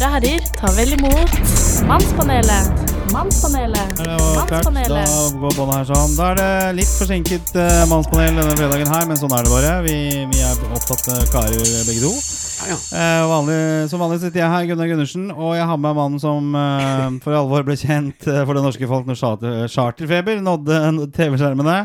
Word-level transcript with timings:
damer 0.00 0.16
og 0.16 0.24
herrer, 0.24 0.44
ta 0.56 0.70
vel 0.72 0.94
imot 0.96 1.32
Mannspanelet. 1.84 2.92
Mannspanelet. 3.10 3.98
Da 3.98 4.16
Mannspanelet. 4.36 5.14
går 5.40 5.56
båndet 5.56 5.74
her 5.76 5.88
sånn. 5.90 6.14
Da 6.16 6.28
er 6.30 6.38
det 6.38 6.50
litt 6.78 6.92
forsinket 6.94 7.52
uh, 7.58 7.82
mannspanel 7.90 8.38
denne 8.38 8.54
fredagen 8.56 8.88
her, 8.88 9.08
men 9.10 9.18
sånn 9.20 9.34
er 9.36 9.44
det 9.44 9.52
bare. 9.52 9.72
Vi, 9.84 9.96
vi 10.30 10.44
er 10.46 10.62
opptatte 10.70 11.18
karer 11.32 11.64
begge 11.88 12.00
to. 12.04 12.12
Ja, 12.60 12.70
ja. 12.70 12.78
Eh, 13.00 13.26
vanlig, 13.28 13.58
som 13.90 14.02
vanlig 14.04 14.20
sitter 14.22 14.42
jeg 14.42 14.52
her, 14.52 14.68
Gunnar 14.70 14.88
Gundersen, 14.92 15.30
og 15.32 15.54
jeg 15.56 15.68
har 15.68 15.80
med 15.80 15.96
mannen 15.96 16.22
som 16.22 16.54
eh, 16.60 17.06
for 17.24 17.36
alvor 17.36 17.64
ble 17.66 17.76
kjent 17.80 18.28
eh, 18.28 18.42
for 18.44 18.56
det 18.56 18.64
norske 18.64 18.88
folk 18.88 19.08
når 19.08 19.20
charter, 19.20 19.60
charterfeber 19.72 20.40
nådde 20.44 20.80
TV-skjermene. 21.16 21.78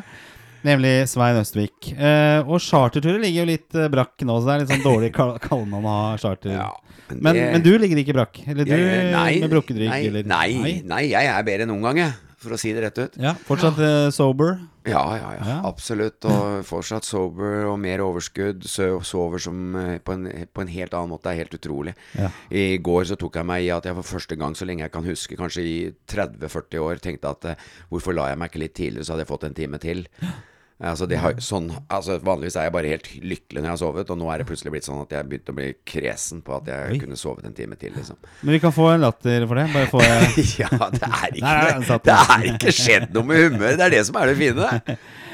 Nemlig 0.66 0.94
Svein 1.12 1.38
Østvik. 1.38 1.92
Eh, 1.94 2.42
og 2.42 2.58
charterturer 2.64 3.22
ligger 3.22 3.44
jo 3.44 3.50
litt 3.52 3.78
eh, 3.78 3.90
brakk 3.94 4.26
nå, 4.26 4.40
så 4.42 4.48
det 4.50 4.56
er 4.56 4.64
litt 4.66 4.74
sånn 4.74 4.86
dårlig 4.88 5.12
kal 5.16 5.36
kallenavn 5.46 5.86
å 5.86 5.96
ha 6.00 6.12
charter. 6.22 6.56
Ja, 6.58 6.72
men, 7.14 7.32
det- 7.38 7.48
men 7.54 7.66
du 7.66 7.74
ligger 7.78 8.02
ikke 8.02 8.18
brakk? 8.18 8.42
Eller 8.48 8.66
du 8.66 8.74
Jeg- 8.76 9.12
nei, 9.14 9.40
med 9.46 9.52
brukket 9.54 9.78
rygg? 9.84 10.26
nei, 10.26 10.54
nei, 10.58 10.72
nei, 10.90 11.04
jeg 11.14 11.30
er 11.36 11.44
bedre 11.46 11.68
enn 11.68 11.76
noen 11.76 11.86
gang, 11.92 11.98
jeg. 12.08 12.22
For 12.46 12.54
å 12.54 12.58
si 12.62 12.74
det 12.76 12.82
rett 12.84 12.98
ut. 13.02 13.14
Ja, 13.18 13.32
Fortsatt 13.48 13.80
eh, 13.82 14.12
sober? 14.14 14.60
Ja, 14.86 15.02
ja, 15.18 15.30
ja, 15.34 15.46
Ja. 15.50 15.56
absolutt. 15.66 16.26
Og 16.30 16.60
fortsatt 16.68 17.04
sober 17.08 17.64
og 17.72 17.80
mer 17.82 18.04
overskudd. 18.06 18.62
Sover 18.70 19.42
som 19.42 19.74
eh, 19.80 19.96
på 19.98 20.14
en, 20.14 20.28
på 20.54 20.62
en 20.62 20.70
helt 20.70 20.94
annen 20.94 21.10
måte. 21.10 21.24
Det 21.26 21.32
er 21.34 21.42
helt 21.42 21.56
utrolig. 21.58 21.96
Ja. 22.14 22.30
I 22.54 22.78
går 22.78 23.08
så 23.10 23.18
tok 23.18 23.40
jeg 23.40 23.50
meg 23.50 23.66
i 23.66 23.72
at 23.74 23.88
jeg 23.90 23.98
for 23.98 24.12
første 24.20 24.38
gang 24.38 24.54
så 24.54 24.68
lenge 24.70 24.86
jeg 24.86 24.94
kan 24.94 25.08
huske, 25.10 25.40
kanskje 25.40 25.66
i 25.66 25.78
30-40 26.06 26.86
år, 26.86 27.02
tenkte 27.02 27.32
at 27.34 27.46
eh, 27.56 27.56
hvorfor 27.90 28.14
la 28.14 28.28
jeg 28.30 28.38
meg 28.44 28.52
ikke 28.54 28.62
litt 28.68 28.76
tidligere, 28.78 29.08
så 29.10 29.16
hadde 29.16 29.26
jeg 29.26 29.34
fått 29.34 29.48
en 29.50 29.58
time 29.64 29.82
til. 29.82 30.06
Altså, 30.76 31.08
har, 31.08 31.38
sånn, 31.40 31.70
altså 31.88 32.18
Vanligvis 32.20 32.58
er 32.60 32.66
jeg 32.68 32.74
bare 32.76 32.90
helt 32.92 33.06
lykkelig 33.24 33.62
når 33.62 33.70
jeg 33.70 33.72
har 33.72 33.80
sovet, 33.80 34.10
og 34.12 34.18
nå 34.20 34.28
er 34.34 34.42
det 34.42 34.48
plutselig 34.50 34.74
blitt 34.74 34.84
sånn 34.84 35.00
at 35.06 35.14
jeg 35.16 35.28
begynte 35.32 35.54
å 35.54 35.56
bli 35.56 35.70
kresen 35.88 36.42
på 36.44 36.58
at 36.58 36.68
jeg 36.68 36.90
Oi. 36.92 37.00
kunne 37.00 37.20
sovet 37.20 37.48
en 37.48 37.56
time 37.56 37.78
til. 37.80 37.94
liksom 37.96 38.18
Men 38.42 38.58
vi 38.58 38.60
kan 38.60 38.76
få 38.76 38.90
en 38.92 39.06
latter 39.06 39.48
for 39.48 39.62
det. 39.62 39.70
Bare 39.72 39.88
få 39.94 40.04
Ja, 40.66 40.72
det 40.92 41.08
er 41.08 41.38
ikke, 41.40 41.54
er 41.56 42.02
det 42.10 42.18
er 42.26 42.50
ikke 42.52 42.76
skjedd 42.76 43.14
noe 43.16 43.24
med 43.30 43.46
humøret. 43.46 43.80
Det 43.80 43.88
er 43.88 43.96
det 43.96 44.04
som 44.10 44.20
er 44.20 44.34
det 44.34 44.36
fine. 44.42 44.74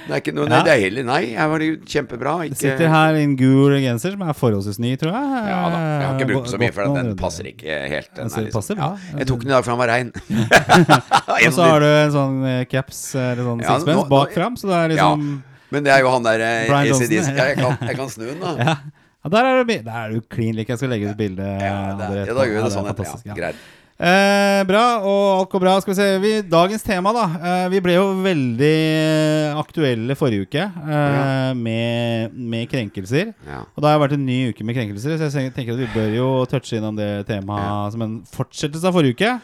Det 0.01 0.15
er 0.17 0.21
ikke 0.23 0.33
noe, 0.33 0.47
nei, 0.49 0.57
Ja. 0.59 0.65
det 0.65 0.71
er 0.73 0.79
heller 0.81 1.05
Nei, 1.07 1.19
jeg 1.31 1.49
var 1.51 1.63
kjempebra. 1.93 2.33
Ikke, 2.47 2.57
Sitter 2.61 2.89
her 2.91 3.17
i 3.17 3.21
en 3.25 3.35
gul 3.39 3.75
genser 3.81 4.15
som 4.15 4.23
er 4.25 4.37
forholdsvis 4.37 4.79
ny, 4.81 4.93
tror 4.99 5.13
jeg. 5.13 5.43
Ja 5.51 5.59
da. 5.73 5.81
Jeg 5.81 6.05
har 6.05 6.15
ikke 6.17 6.29
brukt 6.31 6.47
den 6.47 6.53
så 6.53 6.61
mye, 6.61 6.73
for 6.75 6.95
den 6.97 7.11
passer 7.19 7.49
ikke 7.51 7.77
helt. 7.95 8.09
Den 8.17 8.29
er 8.31 8.47
liksom. 8.47 8.81
Ja, 8.81 8.89
jeg 9.21 9.29
tok 9.29 9.45
den 9.45 9.51
i 9.51 9.55
dag, 9.55 9.65
for 9.65 9.73
den 9.73 9.81
var 9.81 9.91
rein. 9.93 10.11
Og 11.31 11.53
så 11.55 11.67
har 11.69 11.85
du 11.85 11.87
en 11.89 12.13
sånn 12.15 12.39
eh, 12.49 12.63
caps 12.69 13.01
eller 13.15 13.45
sånn 13.45 13.63
Ja, 13.63 13.77
sixpence 13.77 14.07
bak 14.11 14.33
fram, 14.35 14.57
så 14.59 14.69
det 14.71 14.79
er 14.79 14.93
liksom 14.95 15.25
Men 15.71 15.85
det 15.85 15.93
er 15.95 16.03
jo 16.03 16.13
han 16.13 16.25
der 16.25 16.45
eh, 16.45 16.71
ACDC. 16.81 17.31
jeg, 17.31 17.59
kan, 17.59 17.77
jeg 17.87 17.99
kan 17.99 18.09
snu 18.15 18.25
den, 18.27 18.41
da. 18.43 18.55
ja. 18.59 18.77
ja, 19.23 19.35
der 19.35 19.51
er 19.51 19.61
du, 19.61 19.75
der 19.75 19.93
er 20.05 20.15
du 20.15 20.25
clean 20.31 20.57
like. 20.57 20.71
Jeg 20.71 20.81
skal 20.81 20.91
legge 20.91 21.11
ut 21.11 21.19
bilde. 21.19 21.45
Ja, 21.45 21.75
ja, 21.91 21.93
det, 21.99 22.25
ja, 22.27 22.33
da 22.35 22.47
gjør 22.49 22.59
vi 22.59 22.65
det 22.65 22.73
sånn 22.75 23.29
Ja, 23.31 23.37
greit. 23.37 23.69
Eh, 24.01 24.63
bra, 24.65 24.83
og 25.05 25.25
alt 25.35 25.51
går 25.51 25.61
bra. 25.61 25.73
Skal 25.83 25.93
vi 25.93 25.97
se, 25.99 26.05
vi, 26.23 26.31
Dagens 26.49 26.81
tema, 26.81 27.11
da. 27.13 27.25
Eh, 27.37 27.65
vi 27.69 27.81
ble 27.85 27.93
jo 27.99 28.05
veldig 28.23 28.71
eh, 28.73 29.59
aktuelle 29.61 30.15
forrige 30.17 30.47
uke 30.47 30.63
eh, 30.65 31.51
med, 31.59 32.33
med 32.33 32.65
krenkelser. 32.71 33.29
Ja. 33.45 33.61
Og 33.61 33.85
det 33.85 33.91
har 33.91 34.01
vært 34.01 34.17
en 34.17 34.25
ny 34.25 34.39
uke 34.49 34.65
med 34.65 34.79
krenkelser, 34.79 35.21
så 35.21 35.29
jeg 35.45 35.53
tenker 35.53 35.77
at 35.77 35.83
vi 35.83 35.91
bør 35.93 36.15
jo 36.17 36.29
touche 36.49 36.79
innom 36.79 36.97
det 36.97 37.11
temaet 37.29 37.93
som 37.93 38.07
en 38.07 38.17
fortsettelse 38.33 38.89
av 38.89 38.97
forrige 38.97 39.19
uke. 39.19 39.35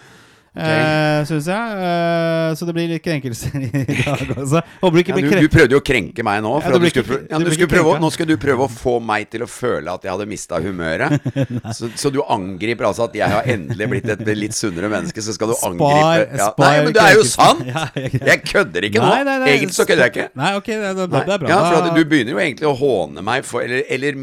Uh, 0.58 1.22
Syns 1.30 1.48
jeg. 1.52 1.78
Uh, 1.78 2.56
så 2.58 2.68
det 2.68 2.74
blir 2.76 2.90
litt 2.90 3.04
krenkelser 3.06 3.54
i 3.62 3.70
dag 3.70 4.24
også. 4.42 4.62
Ikke 4.98 5.14
Ja, 5.14 5.22
du, 5.22 5.30
du 5.46 5.52
prøvde 5.54 5.78
jo 5.78 5.82
å 5.82 5.86
krenke 5.86 6.26
meg 6.26 6.42
nå. 6.46 6.54
Ja, 6.64 6.72
du 6.74 6.88
skulle, 6.90 7.20
ja, 7.30 7.42
skulle 7.46 7.70
prøve, 7.72 7.96
nå 8.02 8.10
skal 8.14 8.30
du 8.30 8.36
prøve 8.42 8.66
å 8.66 8.72
få 8.72 8.98
meg 9.04 9.30
til 9.34 9.46
å 9.46 9.50
føle 9.50 9.94
at 9.94 10.08
jeg 10.08 10.14
hadde 10.14 10.28
mista 10.30 10.62
humøret. 10.64 11.28
så, 11.78 11.92
så 11.98 12.12
du 12.14 12.22
angriper 12.24 12.90
altså 12.90 13.08
at 13.08 13.18
jeg 13.18 13.30
har 13.34 13.50
endelig 13.54 13.90
blitt 13.94 14.10
et 14.14 14.24
litt 14.38 14.58
sunnere 14.58 14.90
menneske, 14.92 15.22
så 15.24 15.36
skal 15.36 15.54
du 15.54 15.58
Spar- 15.58 15.76
angripe 15.76 16.40
ja. 16.42 16.50
spar 16.52 16.68
Nei, 16.68 16.84
men 16.88 16.98
det 16.98 17.04
er 17.04 17.18
jo 17.18 17.28
sant! 17.28 17.64
Jeg 18.28 18.42
kødder 18.48 18.86
ikke 18.88 19.02
nå. 19.02 19.08
Nei, 19.08 19.24
nei, 19.26 19.36
nei, 19.42 19.50
Egentlig 19.54 19.76
så 19.76 19.86
kødder 19.88 20.08
jeg 20.08 20.14
ikke. 20.14 20.26
Nei, 20.38 20.50
ok, 20.58 20.68
det, 20.70 20.90
det, 20.98 21.06
det 21.12 21.34
er 21.36 21.42
bra. 21.42 21.50
Ja, 21.52 21.60
for 21.70 21.96
Du 21.96 22.02
begynner 22.10 22.34
jo 22.34 22.42
egentlig 22.42 22.68
å 22.70 22.74
håne 22.78 23.24
meg 23.26 23.46
for 23.48 23.64
Eller, 23.64 23.84
eller 23.94 24.18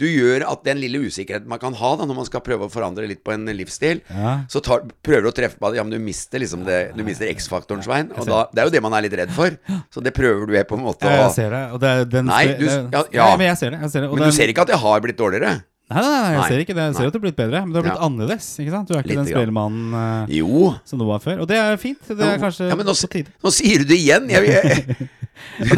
du 0.00 0.06
gjør 0.08 0.44
at 0.48 0.64
den 0.66 0.80
lille 0.82 1.02
usikkerheten 1.04 1.50
man 1.50 1.60
kan 1.62 1.76
ha 1.78 1.92
da 1.98 2.06
når 2.08 2.18
man 2.18 2.28
skal 2.28 2.42
prøve 2.44 2.68
å 2.68 2.72
forandre 2.72 3.06
litt 3.10 3.22
på 3.26 3.34
en 3.34 3.46
livsstil, 3.54 4.02
så 4.50 4.62
tar, 4.64 4.86
prøver 5.04 5.26
du 5.26 5.30
å 5.30 5.34
treffe 5.36 5.60
på 5.60 5.73
at 5.74 5.80
ja, 5.80 5.84
men 5.86 5.92
du 5.98 6.00
mister 6.06 6.40
liksom 6.42 6.62
det 6.64 6.78
Du 6.96 7.02
mister 7.04 7.28
X-faktoren, 7.34 7.82
Svein. 7.84 8.08
Og 8.14 8.24
da, 8.30 8.44
det 8.54 8.62
er 8.62 8.70
jo 8.70 8.74
det 8.78 8.82
man 8.86 8.94
er 8.96 9.04
litt 9.08 9.18
redd 9.18 9.34
for. 9.34 9.58
Så 9.92 10.02
det 10.04 10.14
prøver 10.16 10.46
du 10.48 10.56
på 10.70 10.78
en 10.78 10.86
måte 10.86 11.10
å 11.10 11.14
jeg 11.26 11.34
ser 11.36 11.50
det. 11.58 11.62
Og 11.74 11.82
det 11.82 11.90
er 11.92 12.04
den 12.16 12.26
Nei, 12.30 12.46
du- 12.56 12.66
ja, 12.70 13.04
ja. 13.12 13.28
Nei, 13.34 13.36
men 13.42 13.46
jeg 13.52 13.58
ser 13.60 13.70
det. 13.76 13.80
Jeg 13.84 13.90
ser 13.98 14.06
det. 14.06 14.10
Men 14.14 14.28
du 14.30 14.36
ser 14.38 14.48
ikke 14.54 14.62
at 14.68 14.74
jeg 14.76 14.82
har 14.86 15.00
blitt 15.04 15.18
dårligere? 15.20 15.54
Nei, 15.92 16.00
nei, 16.00 16.10
nei, 16.10 16.28
jeg 16.32 16.38
Nei. 16.40 16.44
ser 16.48 16.60
ikke 16.64 16.74
det. 16.78 16.84
Jeg 16.88 16.94
ser 16.96 17.06
at 17.06 17.12
du 17.12 17.18
har 17.18 17.24
blitt 17.26 17.36
bedre, 17.36 17.60
men 17.60 17.72
du 17.74 17.76
har 17.76 17.84
blitt 17.84 17.98
Ja. 18.00 18.06
annerledes. 18.06 18.46
Ikke 18.62 18.70
sant? 18.72 18.88
Du 18.88 18.94
er 18.94 19.02
ikke 19.02 19.08
Litt 19.12 19.18
den 19.20 19.26
spellemannen 19.28 19.90
spillemannen 19.92 20.30
eh, 20.30 20.36
Jo. 20.38 20.74
som 20.88 20.98
du 20.98 21.04
var 21.04 21.20
før. 21.20 21.42
Og 21.44 21.48
det 21.50 21.58
er 21.60 21.76
fint. 21.76 22.00
Det 22.08 22.24
er 22.24 22.38
kanskje 22.40 22.70
ja, 22.70 22.74
men 22.78 22.86
nå, 22.88 22.94
på 22.96 23.10
tide. 23.12 23.28
nå 23.44 23.52
sier 23.52 23.78
du 23.78 23.84
det 23.92 23.98
igjen. 24.00 24.30
Jeg, 24.32 24.48
jeg, 24.48 25.08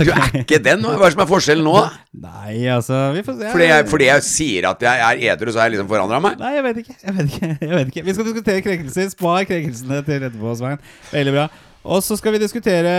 du 0.02 0.10
er 0.12 0.40
ikke 0.42 0.58
den. 0.62 0.84
Hva 0.86 1.08
er 1.08 1.14
som 1.14 1.22
er 1.24 1.28
forskjellen 1.30 1.66
nå? 1.66 1.76
Nei, 2.22 2.54
altså 2.72 2.98
Vi 3.16 3.22
får 3.26 3.38
se. 3.40 3.52
Fordi 3.52 3.68
jeg, 3.68 3.86
fordi 3.90 4.08
jeg 4.08 4.24
sier 4.26 4.68
at 4.70 4.82
jeg 4.86 5.04
er 5.06 5.22
edru, 5.34 5.52
så 5.52 5.62
har 5.62 5.70
jeg 5.70 5.76
liksom 5.76 5.90
forandra 5.90 6.20
meg? 6.24 6.38
Nei, 6.40 6.52
jeg 6.56 6.66
vet 6.66 6.82
ikke. 6.82 6.98
Jeg 7.02 7.16
vet 7.16 7.30
ikke. 7.30 7.52
Jeg 7.60 7.72
vet 7.74 7.92
ikke. 7.92 8.04
Vi 8.08 8.16
skal 8.16 8.28
diskutere 8.30 8.66
krenkelser. 8.66 9.08
Spar 9.12 9.48
krenkelsene 9.48 10.02
til 10.06 10.28
etterpå, 10.28 10.54
Svein. 10.60 10.82
Veldig 11.12 11.34
bra. 11.38 11.48
Og 11.86 12.02
så 12.02 12.16
skal 12.18 12.34
vi 12.34 12.42
diskutere 12.42 12.94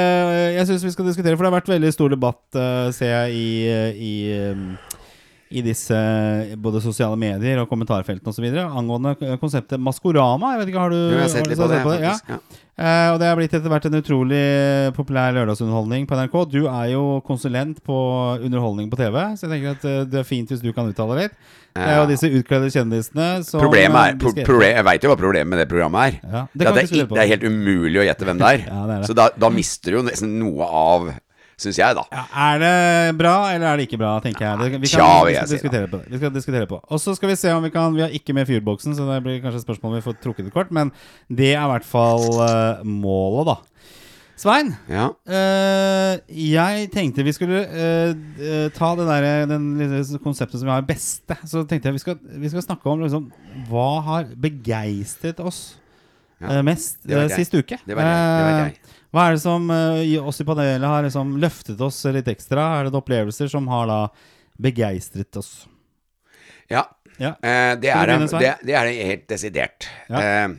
Jeg 0.56 0.68
syns 0.70 0.86
vi 0.86 0.94
skal 0.94 1.10
diskutere, 1.10 1.36
for 1.36 1.44
det 1.44 1.52
har 1.52 1.58
vært 1.60 1.74
veldig 1.74 1.92
stor 1.94 2.14
debatt, 2.14 2.44
eh, 2.56 2.88
ser 2.96 3.12
jeg, 3.12 3.34
i, 3.36 3.48
i, 4.08 4.14
um, 4.54 4.78
i 5.50 5.62
disse 5.64 5.96
både 6.60 6.82
sosiale 6.84 7.16
medier 7.20 7.62
og 7.62 7.70
kommentarfeltene 7.72 8.34
osv. 8.34 8.48
angående 8.68 9.14
konseptet 9.40 9.80
Maskorama. 9.80 10.54
Jeg 10.56 10.60
vet 10.64 10.72
ikke, 10.74 10.80
Har 10.84 10.90
du, 10.92 10.98
Jo, 10.98 11.12
jeg 11.16 11.22
har 11.24 11.30
sett 11.34 11.48
litt 11.48 11.58
på 11.62 11.68
det, 11.72 11.78
Ja. 11.78 11.86
faktisk. 11.88 12.30
Ja. 12.30 12.40
Eh, 12.78 13.10
og 13.14 13.20
det 13.20 13.26
er 13.26 13.36
blitt 13.40 13.54
etter 13.58 13.72
hvert 13.72 13.86
en 13.90 13.96
utrolig 13.98 14.42
populær 14.94 15.32
lørdagsunderholdning 15.34 16.06
på 16.06 16.14
NRK. 16.20 16.36
Du 16.52 16.68
er 16.68 16.92
jo 16.92 17.22
konsulent 17.26 17.80
på 17.84 17.98
underholdning 18.44 18.92
på 18.92 19.00
TV, 19.00 19.16
så 19.34 19.48
jeg 19.48 19.54
tenker 19.56 19.72
at 19.72 19.86
uh, 19.88 20.04
det 20.06 20.20
er 20.22 20.28
fint 20.28 20.52
hvis 20.52 20.62
du 20.62 20.70
kan 20.74 20.86
uttale 20.92 21.18
litt. 21.24 21.32
Det 21.78 21.86
er 21.86 21.98
jo 22.02 22.06
disse 22.10 22.30
utkledde 22.30 22.70
kjendisene 22.74 23.44
som 23.46 23.62
Problemet 23.62 23.98
er, 23.98 24.14
eh, 24.14 24.18
pro, 24.22 24.32
beskrev- 24.34 24.76
Jeg 24.76 24.86
veit 24.86 25.04
jo 25.04 25.10
hva 25.10 25.18
problemet 25.18 25.48
med 25.48 25.60
det 25.64 25.68
programmet 25.70 26.02
er. 26.08 26.20
Ja, 26.22 26.42
det 26.54 26.66
det, 26.68 26.74
det, 26.74 27.02
er, 27.02 27.06
det 27.14 27.24
er 27.24 27.32
helt 27.34 27.44
umulig 27.50 28.02
å 28.02 28.06
gjette 28.06 28.26
hvem 28.26 28.38
det 28.42 28.48
er. 28.52 28.64
Ja, 28.68 28.82
det 28.86 28.94
er 28.96 29.00
det. 29.02 29.08
Så 29.10 29.16
da, 29.18 29.30
da 29.38 29.50
mister 29.50 29.92
du 29.94 29.98
jo 30.00 30.04
nesten 30.06 30.38
noe 30.42 30.66
av 30.66 31.10
Syns 31.58 31.80
jeg, 31.80 31.96
da. 31.98 32.04
Ja, 32.14 32.24
er 32.52 32.60
det 32.62 32.74
bra, 33.18 33.34
eller 33.50 33.72
er 33.72 33.80
det 33.80 33.88
ikke 33.88 33.98
bra, 33.98 34.12
tenker 34.22 34.44
jeg. 34.46 34.60
Det, 34.60 34.68
vi, 34.76 34.90
kan, 34.92 35.00
Tja, 35.02 35.14
vi 35.26 35.34
skal 35.34 35.48
si, 35.50 35.56
diskutere 35.58 35.88
på 35.90 35.98
det. 36.04 36.12
Vi 36.12 36.20
skal 36.22 36.34
diskutere 36.36 36.68
på 36.70 36.78
Og 36.86 37.02
så 37.02 37.16
skal 37.18 37.32
vi 37.32 37.38
se 37.42 37.50
om 37.50 37.66
vi 37.66 37.72
kan 37.74 37.96
Vi 37.96 38.04
har 38.06 38.14
ikke 38.14 38.36
med 38.38 38.46
fyrboksen, 38.46 38.94
så 38.94 39.08
det 39.10 39.24
blir 39.26 39.40
kanskje 39.42 39.64
et 39.64 39.66
spørsmål 39.66 39.96
om 39.96 39.98
vi 39.98 40.06
får 40.06 40.20
trukket 40.22 40.52
et 40.52 40.54
kort. 40.54 40.70
Men 40.70 40.92
det 41.34 41.56
er 41.56 41.64
i 41.64 41.72
hvert 41.72 41.88
fall 41.88 42.28
uh, 42.38 42.86
målet, 42.86 43.50
da. 43.50 43.58
Svein, 44.38 44.76
Ja. 44.86 45.08
øh, 45.26 46.20
jeg 46.30 46.90
tenkte 46.94 47.24
vi 47.26 47.32
skulle 47.34 47.64
øh, 47.66 48.70
ta 48.70 48.90
det 49.00 49.08
der, 49.08 49.46
den 49.50 49.66
lille 49.80 50.20
konseptet 50.22 50.60
som 50.60 50.68
vi 50.68 50.76
har 50.76 50.86
beste. 50.86 51.40
Så 51.42 51.64
tenkte 51.66 51.90
jeg 51.90 51.98
vi 51.98 52.04
skal, 52.04 52.20
vi 52.38 52.52
skal 52.54 52.62
snakke 52.62 52.86
om 52.86 53.02
liksom, 53.02 53.32
hva 53.72 53.88
har 54.06 54.30
begeistret 54.38 55.42
oss 55.42 55.80
Ja, 56.38 56.62
mest 56.62 57.02
det 57.10 57.32
sist 57.34 57.56
uke. 57.58 57.80
Det 57.82 57.98
var 57.98 58.06
jeg, 58.06 58.22
det 58.22 58.46
var 58.46 58.60
jeg. 58.62 58.78
Hva 59.14 59.28
er 59.28 59.38
det 59.38 59.42
som 59.44 59.70
eh, 59.72 60.04
i 60.12 60.18
oss 60.20 60.42
i 60.44 60.46
panelet 60.48 60.88
har 60.88 61.06
liksom 61.06 61.38
løftet 61.42 61.82
oss 61.82 62.02
litt 62.12 62.28
ekstra? 62.32 62.66
Er 62.80 62.90
det 62.90 63.00
opplevelser 63.00 63.50
som 63.52 63.70
har 63.72 63.88
da 63.90 64.02
begeistret 64.60 65.40
oss? 65.40 65.66
ja. 66.68 66.86
Ja. 67.18 67.32
Eh, 67.42 67.74
det, 67.82 67.90
er, 67.90 68.12
det, 68.30 68.50
det 68.62 68.74
er 68.78 68.90
helt 68.94 69.24
desidert. 69.30 69.88
Ja. 70.06 70.20
Eh, 70.22 70.50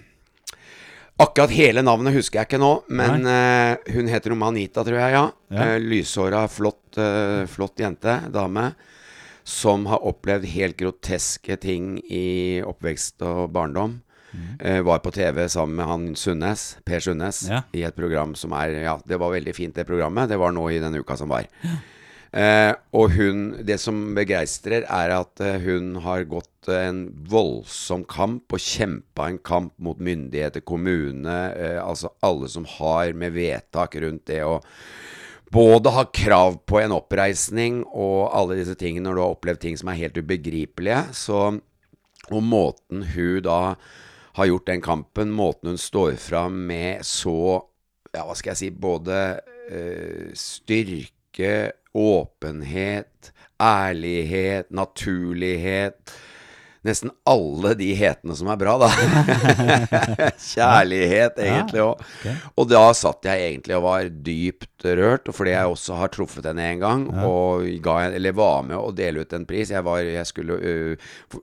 akkurat 1.23 1.53
hele 1.55 1.85
navnet 1.87 2.17
husker 2.17 2.41
jeg 2.41 2.49
ikke 2.51 2.59
nå, 2.59 2.73
men 2.91 3.27
eh, 3.31 3.93
hun 3.95 4.11
heter 4.11 4.35
Romanita, 4.35 4.83
tror 4.83 4.99
jeg, 4.99 5.15
ja. 5.15 5.25
Ja. 5.55 5.69
Eh, 5.69 5.77
lyshåra, 5.79 6.43
flott, 6.51 6.99
eh, 6.99 7.45
flott 7.51 7.79
jente, 7.79 8.17
dame. 8.35 8.73
Som 9.49 9.87
har 9.89 10.03
opplevd 10.05 10.45
helt 10.51 10.77
groteske 10.77 11.57
ting 11.63 11.97
i 12.05 12.59
oppvekst 12.67 13.23
og 13.25 13.47
barndom. 13.55 14.01
Eh, 14.61 14.83
var 14.85 14.99
på 15.01 15.11
TV 15.15 15.47
sammen 15.49 15.77
med 15.77 15.87
han 15.89 16.09
Sundnes, 16.17 16.77
Per 16.85 17.01
Sundnes, 17.01 17.47
Ja. 17.49 17.63
i 17.73 17.83
et 17.83 17.97
program 17.97 18.35
som 18.35 18.53
er 18.53 18.83
Ja, 18.85 18.99
det 19.07 19.19
var 19.19 19.33
veldig 19.33 19.55
fint, 19.55 19.75
det 19.75 19.87
programmet. 19.87 20.29
Det 20.29 20.39
var 20.39 20.53
nå 20.53 20.67
i 20.71 20.79
denne 20.81 21.01
uka 21.01 21.17
som 21.17 21.29
var. 21.29 21.47
Eh, 22.31 22.75
og 22.93 23.11
hun 23.17 23.65
Det 23.65 23.79
som 23.81 24.15
begeistrer, 24.15 24.85
er 24.85 25.11
at 25.17 25.41
eh, 25.41 25.59
hun 25.65 25.95
har 26.05 26.25
gått 26.25 26.69
eh, 26.69 26.89
en 26.91 27.07
voldsom 27.27 28.05
kamp 28.05 28.53
og 28.53 28.59
kjempa 28.61 29.29
en 29.31 29.39
kamp 29.39 29.73
mot 29.79 29.97
myndigheter, 29.99 30.61
kommune, 30.61 31.55
eh, 31.57 31.81
altså 31.83 32.11
alle 32.23 32.47
som 32.49 32.67
har 32.67 33.15
med 33.15 33.33
vedtak 33.33 33.95
rundt 33.97 34.27
det 34.27 34.43
å 34.45 34.61
både 35.51 35.91
ha 35.91 36.05
krav 36.05 36.59
på 36.67 36.83
en 36.83 36.93
oppreisning 36.93 37.83
og 37.87 38.29
alle 38.37 38.59
disse 38.61 38.77
tingene 38.77 39.09
når 39.09 39.15
du 39.17 39.21
har 39.23 39.33
opplevd 39.35 39.61
ting 39.61 39.79
som 39.81 39.89
er 39.89 39.95
helt 40.03 40.19
ubegripelige. 40.21 41.07
Så, 41.17 41.59
og 42.31 42.43
måten 42.45 43.07
hun 43.15 43.41
da 43.41 43.77
har 44.39 44.47
gjort 44.47 44.67
den 44.71 44.83
kampen, 44.85 45.33
måten 45.35 45.73
hun 45.73 45.79
står 45.79 46.15
fram 46.23 46.67
med 46.71 47.05
så 47.07 47.65
Ja, 48.15 48.23
hva 48.25 48.33
skal 48.39 48.55
jeg 48.55 48.61
si 48.61 48.69
Både 48.73 49.17
eh, 49.69 50.31
styrke, 50.39 51.73
åpenhet, 51.99 53.33
ærlighet, 53.61 54.71
naturlighet. 54.71 56.15
Nesten 56.89 57.13
alle 57.29 57.75
de 57.79 57.91
hetene 57.99 58.37
som 58.39 58.49
er 58.53 58.59
bra, 58.61 58.77
da. 58.81 58.89
Kjærlighet, 60.53 61.39
egentlig 61.45 61.85
òg. 61.85 62.03
Og 62.57 62.69
da 62.71 62.83
satt 62.97 63.29
jeg 63.29 63.45
egentlig 63.51 63.77
og 63.77 63.85
var 63.85 64.09
dypt 64.09 64.89
rørt, 64.99 65.29
fordi 65.35 65.55
jeg 65.55 65.73
også 65.75 65.99
har 66.01 66.13
truffet 66.15 66.49
henne 66.49 66.69
en 66.73 66.83
gang, 66.83 67.07
og 67.27 67.67
ga, 67.85 67.99
eller 68.09 68.37
var 68.37 68.67
med 68.69 68.79
å 68.79 68.93
dele 68.97 69.25
ut 69.25 69.35
en 69.37 69.47
pris. 69.49 69.73
Jeg, 69.75 69.85
var, 69.87 70.01
jeg 70.05 70.29
skulle 70.31 70.59
ø, 70.59 70.77